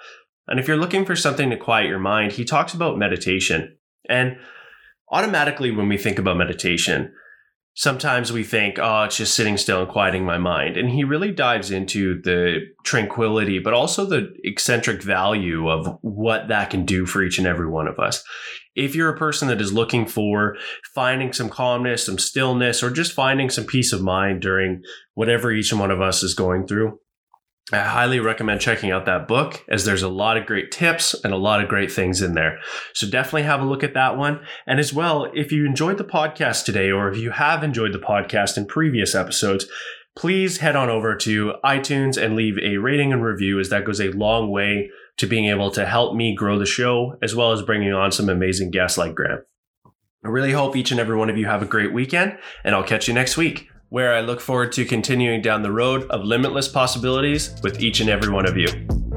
[0.47, 3.77] And if you're looking for something to quiet your mind, he talks about meditation.
[4.09, 4.37] And
[5.11, 7.13] automatically when we think about meditation,
[7.75, 10.77] sometimes we think, oh, it's just sitting still and quieting my mind.
[10.77, 16.71] And he really dives into the tranquility, but also the eccentric value of what that
[16.71, 18.25] can do for each and every one of us.
[18.75, 20.57] If you're a person that is looking for
[20.95, 24.83] finding some calmness, some stillness, or just finding some peace of mind during
[25.15, 26.99] whatever each one of us is going through,
[27.73, 31.33] I highly recommend checking out that book as there's a lot of great tips and
[31.33, 32.59] a lot of great things in there.
[32.95, 34.41] So definitely have a look at that one.
[34.67, 37.99] And as well, if you enjoyed the podcast today, or if you have enjoyed the
[37.99, 39.67] podcast in previous episodes,
[40.17, 44.01] please head on over to iTunes and leave a rating and review as that goes
[44.01, 44.91] a long way
[45.21, 48.31] to being able to help me grow the show as well as bringing on some
[48.31, 49.43] amazing guests like Grant.
[50.25, 52.83] I really hope each and every one of you have a great weekend and I'll
[52.83, 56.69] catch you next week where I look forward to continuing down the road of limitless
[56.69, 59.10] possibilities with each and every one of you.